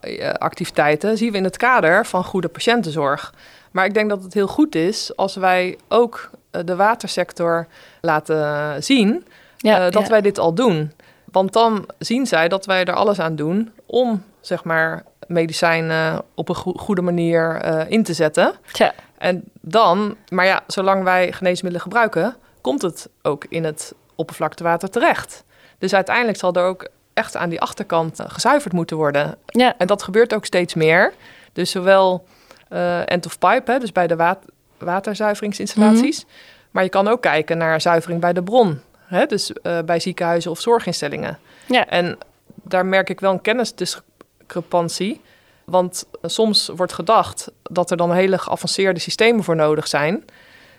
eh, 0.00 0.30
activiteiten, 0.32 1.16
zien 1.16 1.30
we 1.32 1.36
in 1.38 1.44
het 1.44 1.56
kader 1.56 2.06
van 2.06 2.24
goede 2.24 2.48
patiëntenzorg. 2.48 3.34
Maar 3.70 3.84
ik 3.84 3.94
denk 3.94 4.08
dat 4.08 4.22
het 4.22 4.34
heel 4.34 4.46
goed 4.46 4.74
is 4.74 5.16
als 5.16 5.36
wij 5.36 5.78
ook 5.88 6.30
eh, 6.50 6.60
de 6.64 6.76
watersector 6.76 7.66
laten 8.00 8.82
zien 8.82 9.26
Ja, 9.56 9.86
eh, 9.86 9.90
dat 9.92 10.08
wij 10.08 10.20
dit 10.20 10.38
al 10.38 10.54
doen. 10.54 10.92
Want 11.24 11.52
dan 11.52 11.88
zien 11.98 12.26
zij 12.26 12.48
dat 12.48 12.66
wij 12.66 12.84
er 12.84 12.94
alles 12.94 13.18
aan 13.20 13.36
doen 13.36 13.72
om, 13.86 14.24
zeg 14.40 14.64
maar, 14.64 15.02
medicijnen 15.26 16.22
op 16.34 16.48
een 16.48 16.54
goe- 16.54 16.78
goede 16.78 17.02
manier 17.02 17.64
in 17.90 18.02
te 18.02 18.12
zetten. 18.12 18.52
Tja, 18.72 18.94
En 19.18 19.44
dan, 19.60 20.16
maar 20.28 20.44
ja, 20.44 20.60
zolang 20.66 21.02
wij 21.02 21.32
geneesmiddelen 21.32 21.80
gebruiken, 21.80 22.36
komt 22.60 22.82
het 22.82 23.08
ook 23.22 23.44
in 23.48 23.64
het 23.64 23.94
oppervlaktewater 24.14 24.90
terecht. 24.90 25.44
Dus 25.78 25.94
uiteindelijk 25.94 26.38
zal 26.38 26.52
er 26.52 26.64
ook 26.64 26.88
echt 27.14 27.36
aan 27.36 27.48
die 27.48 27.60
achterkant 27.60 28.20
eh, 28.20 28.26
gezuiverd 28.28 28.72
moeten 28.72 28.96
worden. 28.96 29.36
ja, 29.46 29.74
En 29.78 29.86
dat 29.86 30.02
gebeurt 30.02 30.34
ook 30.34 30.44
steeds 30.44 30.74
meer. 30.74 31.12
Dus 31.52 31.70
zowel 31.70 32.24
eh, 32.68 33.10
end 33.10 33.26
of 33.26 33.38
pipe, 33.38 33.72
hè, 33.72 33.78
dus 33.78 33.92
bij 33.92 34.06
de 34.06 34.16
wa- 34.16 34.38
waterzuiveringsinstallaties. 34.78 36.26
Maar 36.70 36.82
je 36.82 36.88
kan 36.88 37.08
ook 37.08 37.20
kijken 37.22 37.58
naar 37.58 37.80
zuivering 37.80 38.20
bij 38.20 38.32
de 38.32 38.42
bron. 38.42 38.80
Hè, 38.98 39.26
dus 39.26 39.52
eh, 39.52 39.78
bij 39.84 40.00
ziekenhuizen 40.00 40.50
of 40.50 40.60
zorginstellingen. 40.60 41.38
ja, 41.66 41.86
En 41.86 42.18
daar 42.62 42.86
merk 42.86 43.10
ik 43.10 43.20
wel 43.20 43.32
een 43.32 43.40
kennisdiscrepantie. 43.40 45.20
Want 45.64 46.04
soms 46.22 46.68
wordt 46.76 46.92
gedacht 46.92 47.50
dat 47.62 47.90
er 47.90 47.96
dan 47.96 48.12
hele 48.12 48.38
geavanceerde 48.38 49.00
systemen 49.00 49.44
voor 49.44 49.56
nodig 49.56 49.86
zijn. 49.86 50.24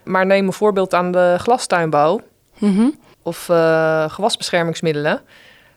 Maar 0.03 0.25
neem 0.25 0.45
een 0.47 0.53
voorbeeld 0.53 0.93
aan 0.93 1.11
de 1.11 1.35
glastuinbouw 1.39 2.21
Mhm. 2.57 2.89
Of 3.23 3.49
eh, 3.49 4.09
gewasbeschermingsmiddelen. 4.09 5.21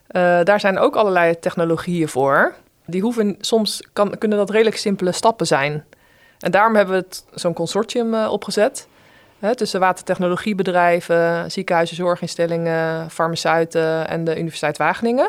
Eh, 0.07 0.41
daar 0.43 0.61
zijn 0.61 0.79
ook 0.79 0.97
allerlei 0.97 1.39
technologieën 1.39 2.09
voor. 2.09 2.55
Die 2.87 3.03
hoeven 3.03 3.37
soms 3.41 3.83
kan, 3.93 4.19
kunnen 4.19 4.39
dat 4.39 4.51
redelijk 4.51 4.77
simpele 4.77 5.13
stappen 5.13 5.47
zijn. 5.47 5.85
En 6.39 6.51
daarom 6.51 6.75
hebben 6.75 6.95
we 6.95 7.01
het, 7.01 7.25
zo'n 7.35 7.53
consortium 7.53 8.15
eh, 8.15 8.33
opgezet. 8.33 8.89
Hè, 9.39 9.55
tussen 9.55 9.81
watertechnologiebedrijven, 9.81 11.51
ziekenhuizen, 11.51 11.97
zorginstellingen, 11.97 13.11
farmaceuten 13.11 14.09
en 14.09 14.25
de 14.25 14.39
Universiteit 14.39 14.79
Wageningen. 14.79 15.29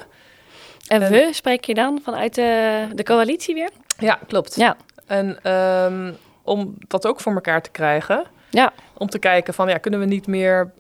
En 0.88 1.10
we, 1.10 1.30
spreek 1.32 1.66
je 1.66 1.74
dan 1.74 2.00
vanuit 2.04 2.36
de, 2.36 2.86
de 2.94 3.04
coalitie 3.04 3.54
weer? 3.56 3.70
Ja, 3.98 4.20
klopt. 4.28 4.56
Ja, 4.56 4.76
En 5.06 5.40
ehm, 5.44 6.12
om 6.44 6.76
dat 6.88 7.08
ook 7.08 7.20
voor 7.20 7.34
elkaar 7.34 7.62
te 7.62 7.70
krijgen, 7.70 8.24
ja, 8.50 8.74
om 8.94 9.10
te 9.10 9.20
kijken 9.20 9.54
van 9.54 9.68
ja, 9.68 9.78
kunnen 9.78 10.00
we 10.00 10.06
niet 10.06 10.28
meer 10.28 10.72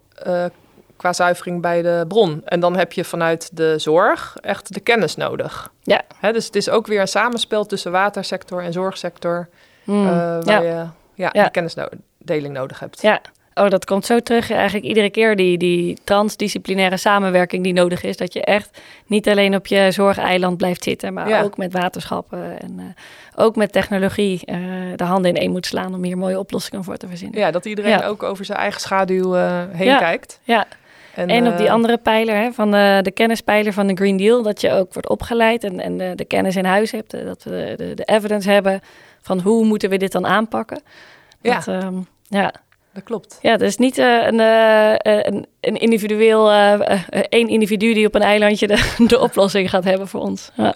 qua 0.97 1.13
zuivering 1.13 1.61
bij 1.61 1.81
de 1.81 2.05
bron? 2.07 2.41
En 2.45 2.59
dan 2.59 2.75
heb 2.77 2.91
je 2.93 3.03
vanuit 3.03 3.49
de 3.57 3.77
zorg 3.79 4.35
echt 4.41 4.73
de 4.73 4.79
kennis 4.79 5.15
nodig. 5.15 5.71
Ja. 5.83 6.01
Hè, 6.19 6.31
dus 6.33 6.45
het 6.45 6.55
is 6.55 6.69
ook 6.69 6.87
weer 6.87 6.99
een 7.01 7.07
samenspel 7.07 7.65
tussen 7.65 7.91
watersector 7.91 8.63
en 8.63 8.73
zorgsector, 8.73 9.47
Hmm. 9.83 10.07
eh, 10.07 10.13
waar 10.13 10.43
ja. 10.45 10.59
je 10.61 10.85
ja, 11.15 11.29
Ja. 11.33 11.41
die 11.41 11.51
kennisdeling 11.51 12.53
nodig 12.53 12.79
hebt. 12.79 13.01
ja. 13.01 13.21
Oh, 13.55 13.69
dat 13.69 13.85
komt 13.85 14.05
zo 14.05 14.19
terug 14.19 14.51
eigenlijk 14.51 14.85
iedere 14.85 15.09
keer, 15.09 15.35
die, 15.35 15.57
die 15.57 15.97
transdisciplinaire 16.03 16.97
samenwerking 16.97 17.63
die 17.63 17.73
nodig 17.73 18.03
is. 18.03 18.17
Dat 18.17 18.33
je 18.33 18.43
echt 18.43 18.81
niet 19.05 19.29
alleen 19.29 19.55
op 19.55 19.67
je 19.67 19.91
zorgeiland 19.91 20.57
blijft 20.57 20.83
zitten, 20.83 21.13
maar 21.13 21.29
Ja. 21.29 21.41
ook 21.41 21.57
met 21.57 21.73
waterschappen 21.73 22.59
en 22.61 22.79
eh, 22.79 22.85
ook 23.43 23.55
met 23.55 23.71
technologie 23.71 24.41
eh, 24.45 24.55
de 24.95 25.03
handen 25.03 25.31
in 25.35 25.41
één 25.41 25.51
moet 25.51 25.65
slaan 25.65 25.93
om 25.93 26.03
hier 26.03 26.17
mooie 26.17 26.39
oplossingen 26.39 26.83
voor 26.83 26.97
te 26.97 27.07
verzinnen. 27.07 27.39
Ja, 27.39 27.51
dat 27.51 27.65
iedereen 27.65 27.91
Ja. 27.91 28.05
ook 28.05 28.23
over 28.23 28.45
zijn 28.45 28.57
eigen 28.57 28.81
schaduw 28.81 29.33
heen 29.71 29.85
Ja. 29.87 29.97
kijkt. 29.97 30.39
Ja, 30.43 30.65
En 31.15 31.47
op 31.47 31.57
die 31.57 31.67
eh, 31.67 31.73
andere 31.73 31.97
pijler, 31.97 32.35
hè, 32.35 32.51
van 32.51 32.71
de, 32.71 32.99
de 33.01 33.11
kennispijler 33.11 33.73
van 33.73 33.87
de 33.87 33.95
Green 33.95 34.17
Deal, 34.17 34.41
dat 34.41 34.61
je 34.61 34.71
ook 34.71 34.93
wordt 34.93 35.09
opgeleid 35.09 35.63
en, 35.63 35.79
en 35.79 35.97
de, 35.97 36.11
de 36.15 36.25
kennis 36.25 36.55
in 36.55 36.65
huis 36.65 36.91
hebt, 36.91 37.13
eh, 37.13 37.25
dat 37.25 37.43
we 37.43 37.49
de, 37.49 37.85
de, 37.85 37.93
de 37.93 38.03
evidence 38.03 38.49
hebben 38.49 38.81
van 39.21 39.39
hoe 39.39 39.65
moeten 39.65 39.89
we 39.89 39.97
dit 39.97 40.11
dan 40.11 40.25
aanpakken. 40.25 40.81
Ja. 41.41 41.55
Dat, 41.55 41.67
ehm, 41.67 41.95
ja. 42.27 42.53
Dat 42.93 43.03
klopt. 43.03 43.39
ja, 43.41 43.57
dus 43.57 43.77
niet 43.77 43.97
eh, 43.97 44.25
een, 44.25 44.39
een, 44.39 45.45
een 45.61 45.75
individueel, 45.75 46.51
één 47.29 47.47
individu 47.47 47.93
die 47.93 48.07
op 48.07 48.15
een 48.15 48.21
eilandje 48.21 48.67
de, 48.67 48.93
de 49.07 49.19
oplossing 49.19 49.69
gaat 49.69 49.83
hebben 49.83 50.07
voor 50.07 50.21
ons. 50.21 50.51
Ja, 50.55 50.73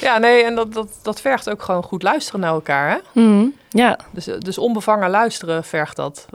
Ja, 0.00 0.18
nee, 0.18 0.44
en 0.44 0.54
dat, 0.54 0.72
dat, 0.72 0.88
dat 1.02 1.20
vergt 1.20 1.50
ook 1.50 1.62
gewoon 1.62 1.82
goed 1.82 2.02
luisteren 2.02 2.40
naar 2.40 2.52
elkaar. 2.52 2.90
Hè? 2.90 3.20
Mhm. 3.20 3.46
ja. 3.68 3.98
Dus, 4.10 4.24
dus 4.24 4.58
onbevangen 4.58 5.10
luisteren 5.10 5.64
vergt 5.64 5.96
dat. 5.96 6.26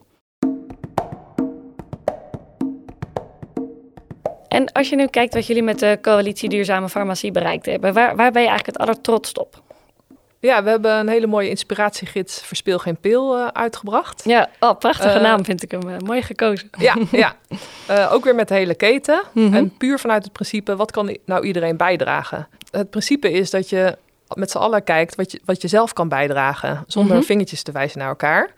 En 4.56 4.72
als 4.72 4.90
je 4.90 4.96
nu 4.96 5.08
kijkt 5.08 5.34
wat 5.34 5.48
jullie 5.48 5.64
met 5.64 5.80
de 5.80 5.98
coalitie 6.02 6.50
Duurzame 6.50 6.90
Farmacie 6.90 7.32
bereikt 7.32 7.66
hebben, 7.66 7.94
waar, 7.94 8.16
waar 8.16 8.32
ben 8.32 8.42
je 8.42 8.48
eigenlijk 8.48 8.78
het 8.78 8.88
allertrotst 8.88 9.40
op? 9.40 9.62
Ja, 10.40 10.64
we 10.64 10.70
hebben 10.70 10.92
een 11.00 11.08
hele 11.08 11.28
mooie 11.28 11.50
inspiratiegids 11.50 12.42
Verspeel 12.42 12.80
geen 12.80 12.98
pil 12.98 13.38
uh, 13.38 13.48
uitgebracht. 13.48 14.22
Ja, 14.26 14.50
oh, 14.60 14.78
prachtige 14.78 15.18
uh, 15.18 15.22
naam 15.22 15.46
vind 15.46 15.64
ik 15.64 15.72
hem. 15.72 15.90
Uh, 15.90 15.98
mooi 15.98 16.22
gekozen. 16.22 16.70
Ja, 16.78 16.96
ja. 17.12 17.36
ook 18.12 18.24
weer 18.24 18.36
met 18.36 18.48
de 18.48 18.54
hele 18.54 18.76
keten. 18.76 19.24
Mm 19.32 19.46
-hmm. 19.46 19.54
En 19.54 19.78
puur 19.78 20.00
vanuit 20.00 20.24
het 20.24 20.34
principe, 20.34 20.76
wat 20.76 20.92
kan 20.92 21.18
nou 21.26 21.46
iedereen 21.46 21.78
bijdragen? 21.78 22.48
Het 22.72 22.90
principe 22.90 23.32
is 23.32 23.50
dat 23.50 23.70
je 23.70 23.98
met 24.34 24.52
z'n 24.52 24.58
allen 24.58 24.84
kijkt 24.84 25.16
wat 25.16 25.32
je, 25.32 25.42
wat 25.46 25.62
je 25.62 25.68
zelf 25.68 25.94
kan 25.94 26.08
bijdragen. 26.08 26.84
Zonder 26.88 27.12
mm 27.12 27.18
-hmm. 27.18 27.28
vingertjes 27.28 27.64
te 27.64 27.72
wijzen 27.72 28.00
naar 28.00 28.10
elkaar. 28.10 28.54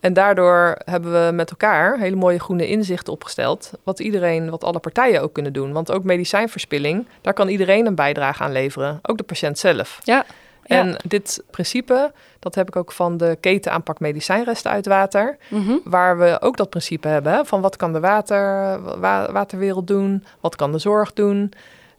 En 0.00 0.12
daardoor 0.12 0.76
hebben 0.84 1.26
we 1.26 1.32
met 1.32 1.50
elkaar 1.50 1.98
hele 1.98 2.16
mooie 2.16 2.40
groene 2.40 2.68
inzichten 2.68 3.12
opgesteld. 3.12 3.70
Wat 3.82 4.00
iedereen, 4.00 4.50
wat 4.50 4.64
alle 4.64 4.78
partijen 4.78 5.22
ook 5.22 5.32
kunnen 5.32 5.52
doen. 5.52 5.72
Want 5.72 5.92
ook 5.92 6.04
medicijnverspilling, 6.04 7.06
daar 7.20 7.34
kan 7.34 7.48
iedereen 7.48 7.86
een 7.86 7.94
bijdrage 7.94 8.42
aan 8.42 8.52
leveren. 8.52 8.98
Ook 9.02 9.16
de 9.16 9.22
patiënt 9.22 9.58
zelf. 9.58 10.00
Ja. 10.02 10.24
En 10.62 10.88
ja. 10.88 10.96
dit 11.06 11.42
principe, 11.50 12.12
dat 12.38 12.54
heb 12.54 12.68
ik 12.68 12.76
ook 12.76 12.92
van 12.92 13.16
de 13.16 13.36
ketenaanpak 13.40 14.00
medicijnresten 14.00 14.70
uit 14.70 14.86
water. 14.86 15.36
Mm 15.48 15.64
-hmm. 15.64 15.80
Waar 15.84 16.18
we 16.18 16.38
ook 16.40 16.56
dat 16.56 16.70
principe 16.70 17.08
hebben 17.08 17.46
van 17.46 17.60
wat 17.60 17.76
kan 17.76 17.92
de 17.92 18.00
water, 18.00 18.78
wa 19.00 19.32
waterwereld 19.32 19.86
doen, 19.86 20.24
wat 20.40 20.56
kan 20.56 20.72
de 20.72 20.78
zorg 20.78 21.12
doen. 21.12 21.52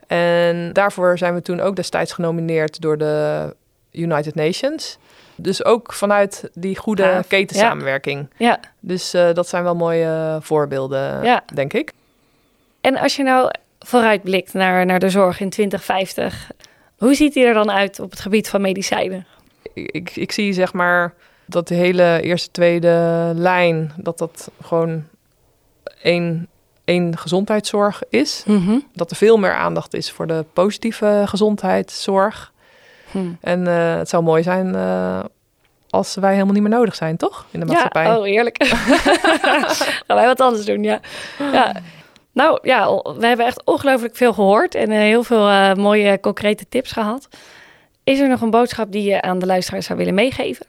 En 0.08 0.74
daarvoor 0.74 1.18
zijn 1.18 1.34
we 1.34 1.42
toen 1.42 1.60
ook 1.60 1.76
destijds 1.76 2.14
genomineerd 2.14 2.82
door 2.82 2.98
de 2.98 3.56
United 3.92 4.36
Nations. 4.36 4.98
Dus 5.36 5.66
ook 5.66 5.94
vanuit 5.94 6.50
die 6.54 6.78
goede 6.78 7.24
ketensamenwerking. 7.28 8.30
Ja. 8.38 8.60
Dus 8.80 9.16
uh, 9.16 9.34
dat 9.34 9.48
zijn 9.48 9.64
wel 9.64 9.76
mooie 9.76 10.38
voorbeelden, 10.42 11.24
ja. 11.24 11.44
denk 11.54 11.74
ik. 11.74 11.92
En 12.82 12.98
als 12.98 13.16
je 13.16 13.24
nou 13.24 13.52
vooruitblikt 13.80 14.54
naar, 14.54 14.86
naar 14.86 15.00
de 15.00 15.10
zorg 15.10 15.40
in 15.40 15.50
2050, 15.50 16.52
hoe 16.98 17.16
ziet 17.16 17.34
die 17.34 17.46
er 17.46 17.54
dan 17.54 17.72
uit 17.72 18.00
op 18.00 18.10
het 18.10 18.20
gebied 18.20 18.50
van 18.50 18.62
medicijnen? 18.62 19.26
Ik, 19.74 19.92
ik, 19.92 20.16
ik 20.16 20.32
zie 20.32 20.54
zeg 20.54 20.74
maar 20.74 21.14
dat 21.46 21.68
de 21.68 21.76
hele 21.76 22.22
eerste, 22.22 22.52
tweede 22.52 23.32
lijn, 23.36 23.92
dat 23.98 24.18
dat 24.18 24.52
gewoon 24.62 25.04
één, 26.02 26.48
één 26.84 27.18
gezondheidszorg 27.18 28.02
is. 28.10 28.44
Mm 28.46 28.66
-hmm. 28.66 28.88
Dat 28.94 29.12
er 29.12 29.18
veel 29.18 29.38
meer 29.38 29.54
aandacht 29.54 29.94
is 29.94 30.12
voor 30.12 30.28
de 30.28 30.46
positieve 30.54 31.24
gezondheidszorg. 31.26 32.51
Hm. 33.12 33.32
En 33.42 33.60
uh, 33.60 33.96
het 33.96 34.10
zou 34.10 34.24
mooi 34.24 34.44
zijn 34.44 34.74
uh, 34.76 35.20
als 35.90 36.16
wij 36.16 36.34
helemaal 36.34 36.54
niet 36.54 36.62
meer 36.62 36.72
nodig 36.72 36.96
zijn, 36.96 37.18
toch? 37.18 37.46
In 37.52 37.60
de 37.60 37.66
maatschappij. 37.66 38.04
Ja, 38.04 38.18
oh, 38.18 38.28
eerlijk. 38.28 38.64
Gaan 40.08 40.18
wij 40.18 40.26
wat 40.26 40.42
anders 40.42 40.66
doen, 40.66 40.84
ja. 40.84 41.00
ja. 41.52 41.76
Nou 42.34 42.60
ja, 42.62 43.02
we 43.18 43.28
hebben 43.28 43.46
echt 43.46 43.66
ongelooflijk 43.66 44.16
veel 44.16 44.34
gehoord 44.34 44.76
en 44.76 44.92
uh, 44.92 44.98
heel 44.98 45.24
veel 45.24 45.50
uh, 45.50 45.74
mooie 45.74 46.20
concrete 46.20 46.66
tips 46.70 46.92
gehad. 46.92 47.28
Is 48.04 48.20
er 48.20 48.28
nog 48.28 48.42
een 48.42 48.50
boodschap 48.50 48.92
die 48.92 49.04
je 49.04 49.22
aan 49.22 49.40
de 49.40 49.46
luisteraars 49.46 49.86
zou 49.86 49.98
willen 49.98 50.14
meegeven? 50.14 50.66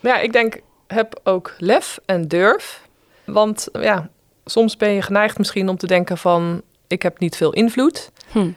Ja, 0.00 0.18
ik 0.18 0.32
denk, 0.32 0.60
heb 0.86 1.20
ook 1.22 1.54
lef 1.58 1.98
en 2.06 2.28
durf. 2.28 2.82
Want 3.24 3.68
ja, 3.72 4.08
soms 4.44 4.76
ben 4.76 4.90
je 4.90 5.02
geneigd 5.02 5.38
misschien 5.38 5.68
om 5.68 5.76
te 5.76 5.86
denken 5.86 6.18
van... 6.18 6.62
ik 6.86 7.02
heb 7.02 7.18
niet 7.18 7.36
veel 7.36 7.52
invloed. 7.52 8.10
Hm. 8.30 8.38
Uh, 8.38 8.52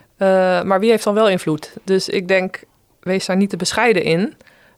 maar 0.62 0.80
wie 0.80 0.90
heeft 0.90 1.04
dan 1.04 1.14
wel 1.14 1.28
invloed? 1.28 1.72
Dus 1.84 2.08
ik 2.08 2.28
denk, 2.28 2.62
wees 3.00 3.26
daar 3.26 3.36
niet 3.36 3.50
te 3.50 3.56
bescheiden 3.56 4.02
in. 4.02 4.34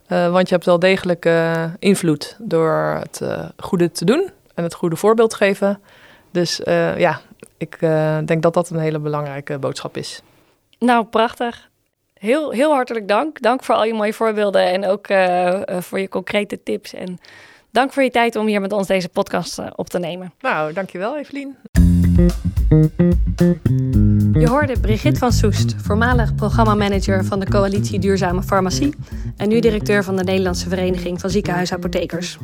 Uh, 0.09 0.33
want 0.33 0.49
je 0.49 0.55
hebt 0.55 0.67
wel 0.67 0.79
degelijk 0.79 1.27
uh, 1.27 1.65
invloed 1.79 2.37
door 2.39 2.99
het 3.01 3.21
uh, 3.23 3.49
goede 3.57 3.91
te 3.91 4.05
doen 4.05 4.31
en 4.55 4.65
het 4.65 4.75
goede 4.75 4.97
voorbeeld 4.97 5.31
te 5.31 5.37
geven. 5.37 5.81
Dus 6.31 6.61
ja, 6.97 7.21
ik 7.57 7.79
denk 8.25 8.43
dat 8.43 8.55
dat 8.55 8.71
een 8.71 8.79
hele 8.79 8.99
belangrijke 8.99 9.59
boodschap 9.59 9.97
is. 9.97 10.23
Nou, 10.79 11.05
prachtig. 11.05 11.69
Heel, 12.15 12.51
heel 12.51 12.73
hartelijk 12.73 13.09
dank. 13.09 13.41
Dank 13.41 13.65
voor 13.65 13.75
al 13.75 13.85
je 13.85 13.95
mooie 13.95 14.13
voorbeelden 14.13 14.67
en 14.67 14.87
ook 14.87 15.07
voor 15.83 16.01
je 16.01 16.09
concrete 16.09 16.63
tips. 16.63 16.95
En 16.95 17.19
dank 17.71 17.93
voor 17.93 18.03
je 18.03 18.11
tijd 18.11 18.37
om 18.37 18.47
hier 18.47 18.61
met 18.61 18.73
ons 18.73 18.87
deze 18.87 19.09
podcast 19.09 19.61
op 19.75 19.89
te 19.89 19.99
nemen. 19.99 20.33
Nou, 20.41 20.73
dankjewel 20.73 21.17
Evelien. 21.17 21.57
Je 24.33 24.47
hoorde 24.49 24.81
Brigitte 24.81 25.19
van 25.19 25.33
Soest, 25.33 25.75
voormalig 25.79 26.35
programmamanager 26.35 27.25
van 27.25 27.41
de 27.41 27.47
Coalitie 27.47 27.99
Duurzame 27.99 28.43
Farmacie 28.43 28.95
en 29.37 29.49
nu 29.49 29.61
directeur 29.61 30.05
van 30.05 30.17
de 30.17 30.25
Nederlandse 30.25 30.69
Vereniging 30.69 31.21
van 31.21 31.31
Ziekenhuisapothekers. 31.31 32.39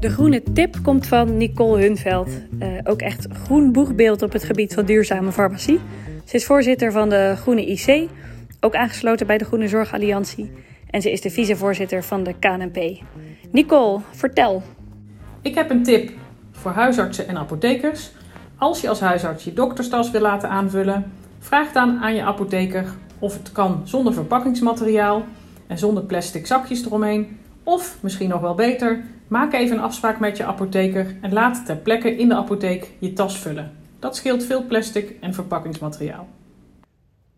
De 0.00 0.10
groene 0.10 0.42
tip 0.52 0.76
komt 0.82 1.06
van 1.06 1.36
Nicole 1.36 1.80
Hunveld. 1.80 2.28
Uh, 2.58 2.68
ook 2.84 3.00
echt 3.00 3.26
groen 3.44 3.72
boegbeeld 3.72 4.22
op 4.22 4.32
het 4.32 4.44
gebied 4.44 4.74
van 4.74 4.84
duurzame 4.84 5.32
farmacie. 5.32 5.80
Ze 6.24 6.36
is 6.36 6.44
voorzitter 6.44 6.92
van 6.92 7.08
de 7.08 7.34
Groene 7.36 7.66
IC, 7.66 8.08
ook 8.60 8.74
aangesloten 8.74 9.26
bij 9.26 9.38
de 9.38 9.44
Groene 9.44 9.68
Zorgalliantie. 9.68 10.50
En 10.90 11.02
ze 11.02 11.12
is 11.12 11.20
de 11.20 11.30
vicevoorzitter 11.30 12.04
van 12.04 12.22
de 12.22 12.34
KNP. 12.38 13.02
Nicole, 13.52 14.00
vertel. 14.10 14.62
Ik 15.42 15.54
heb 15.54 15.70
een 15.70 15.82
tip 15.82 16.12
voor 16.66 16.74
huisartsen 16.74 17.28
en 17.28 17.36
apothekers. 17.36 18.10
Als 18.58 18.80
je 18.80 18.88
als 18.88 19.00
huisarts 19.00 19.44
je 19.44 19.52
dokterstas 19.52 20.10
wil 20.10 20.20
laten 20.20 20.48
aanvullen, 20.48 21.12
vraag 21.38 21.72
dan 21.72 21.98
aan 21.98 22.14
je 22.14 22.22
apotheker 22.22 22.84
of 23.18 23.32
het 23.32 23.52
kan 23.52 23.80
zonder 23.84 24.12
verpakkingsmateriaal 24.12 25.24
en 25.66 25.78
zonder 25.78 26.02
plastic 26.02 26.46
zakjes 26.46 26.84
eromheen. 26.84 27.38
Of 27.62 27.98
misschien 28.00 28.28
nog 28.28 28.40
wel 28.40 28.54
beter, 28.54 29.04
maak 29.28 29.52
even 29.52 29.76
een 29.76 29.82
afspraak 29.82 30.18
met 30.18 30.36
je 30.36 30.44
apotheker 30.44 31.16
en 31.20 31.32
laat 31.32 31.66
ter 31.66 31.76
plekke 31.76 32.16
in 32.16 32.28
de 32.28 32.34
apotheek 32.34 32.90
je 32.98 33.12
tas 33.12 33.38
vullen. 33.38 33.72
Dat 33.98 34.16
scheelt 34.16 34.44
veel 34.44 34.62
plastic 34.62 35.16
en 35.20 35.34
verpakkingsmateriaal. 35.34 36.28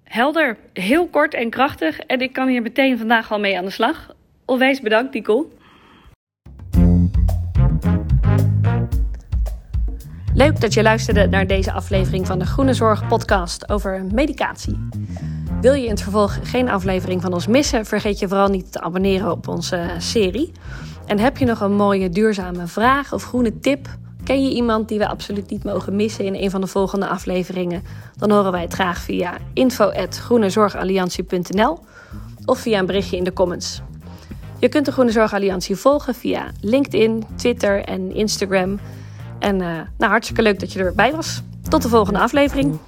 Helder, 0.05 0.57
heel 0.73 1.07
kort 1.07 1.35
en 1.35 1.51
krachtig 1.51 2.01
en 2.01 2.21
ik 2.21 2.33
kan 2.33 2.49
hier 2.49 2.63
meteen 2.63 2.99
vandaag 2.99 3.33
al 3.33 3.41
mee 3.41 3.59
aan 3.59 3.65
de 3.65 3.71
slag. 3.71 4.15
Onwijs 4.45 4.81
bedankt, 4.81 5.15
Nicole. 5.15 5.47
Leuk 10.39 10.61
dat 10.61 10.75
je 10.75 10.83
luisterde 10.83 11.27
naar 11.27 11.47
deze 11.47 11.73
aflevering 11.73 12.27
van 12.27 12.39
de 12.39 12.47
Groene 12.47 12.75
Zorg 12.75 13.07
podcast 13.07 13.69
over 13.69 14.05
medicatie. 14.13 14.89
Wil 15.61 15.73
je 15.73 15.85
in 15.85 15.91
het 15.91 16.03
vervolg 16.03 16.39
geen 16.43 16.69
aflevering 16.69 17.23
van 17.23 17.33
ons 17.33 17.47
missen, 17.47 17.87
vergeet 17.87 18.19
je 18.19 18.29
vooral 18.29 18.49
niet 18.49 18.73
te 18.73 18.81
abonneren 18.81 19.31
op 19.31 19.49
onze 19.49 19.91
serie. 19.99 20.53
En 21.07 21.19
heb 21.19 21.37
je 21.37 21.45
nog 21.45 21.61
een 21.61 21.75
mooie 21.75 22.11
duurzame 22.11 22.67
vraag 22.67 23.13
of 23.13 23.25
groene 23.25 23.59
tip? 23.59 23.89
Ken 24.25 24.45
je 24.45 24.55
iemand 24.55 24.89
die 24.89 24.99
we 24.99 25.09
absoluut 25.09 25.51
niet 25.51 25.65
mogen 25.65 25.97
missen 25.97 26.25
in 26.25 26.35
een 26.35 26.51
van 26.51 26.61
de 26.61 26.67
volgende 26.67 27.07
afleveringen? 27.07 27.83
Dan 28.17 28.31
horen 28.31 28.53
wij 28.53 28.63
het 28.63 28.75
graag 28.75 28.99
via 28.99 29.39
info.groenezorgalliantie.nl 29.53 31.79
of 32.45 32.59
via 32.59 32.79
een 32.79 32.87
berichtje 32.87 33.17
in 33.17 33.25
de 33.25 33.33
comments. 33.33 33.81
Je 34.59 34.69
kunt 34.69 34.85
de 34.85 34.93
Groene 34.93 35.11
Zorgalliantie 35.11 35.77
volgen 35.77 36.15
via 36.15 36.51
LinkedIn, 36.61 37.25
Twitter 37.37 37.85
en 37.85 38.15
Instagram. 38.15 38.79
En 39.39 39.61
uh, 39.61 39.81
nou, 39.99 40.11
hartstikke 40.11 40.43
leuk 40.43 40.61
dat 40.61 40.73
je 40.73 40.79
erbij 40.79 41.13
was. 41.13 41.43
Tot 41.69 41.83
de 41.83 41.89
volgende 41.89 42.19
aflevering. 42.19 42.79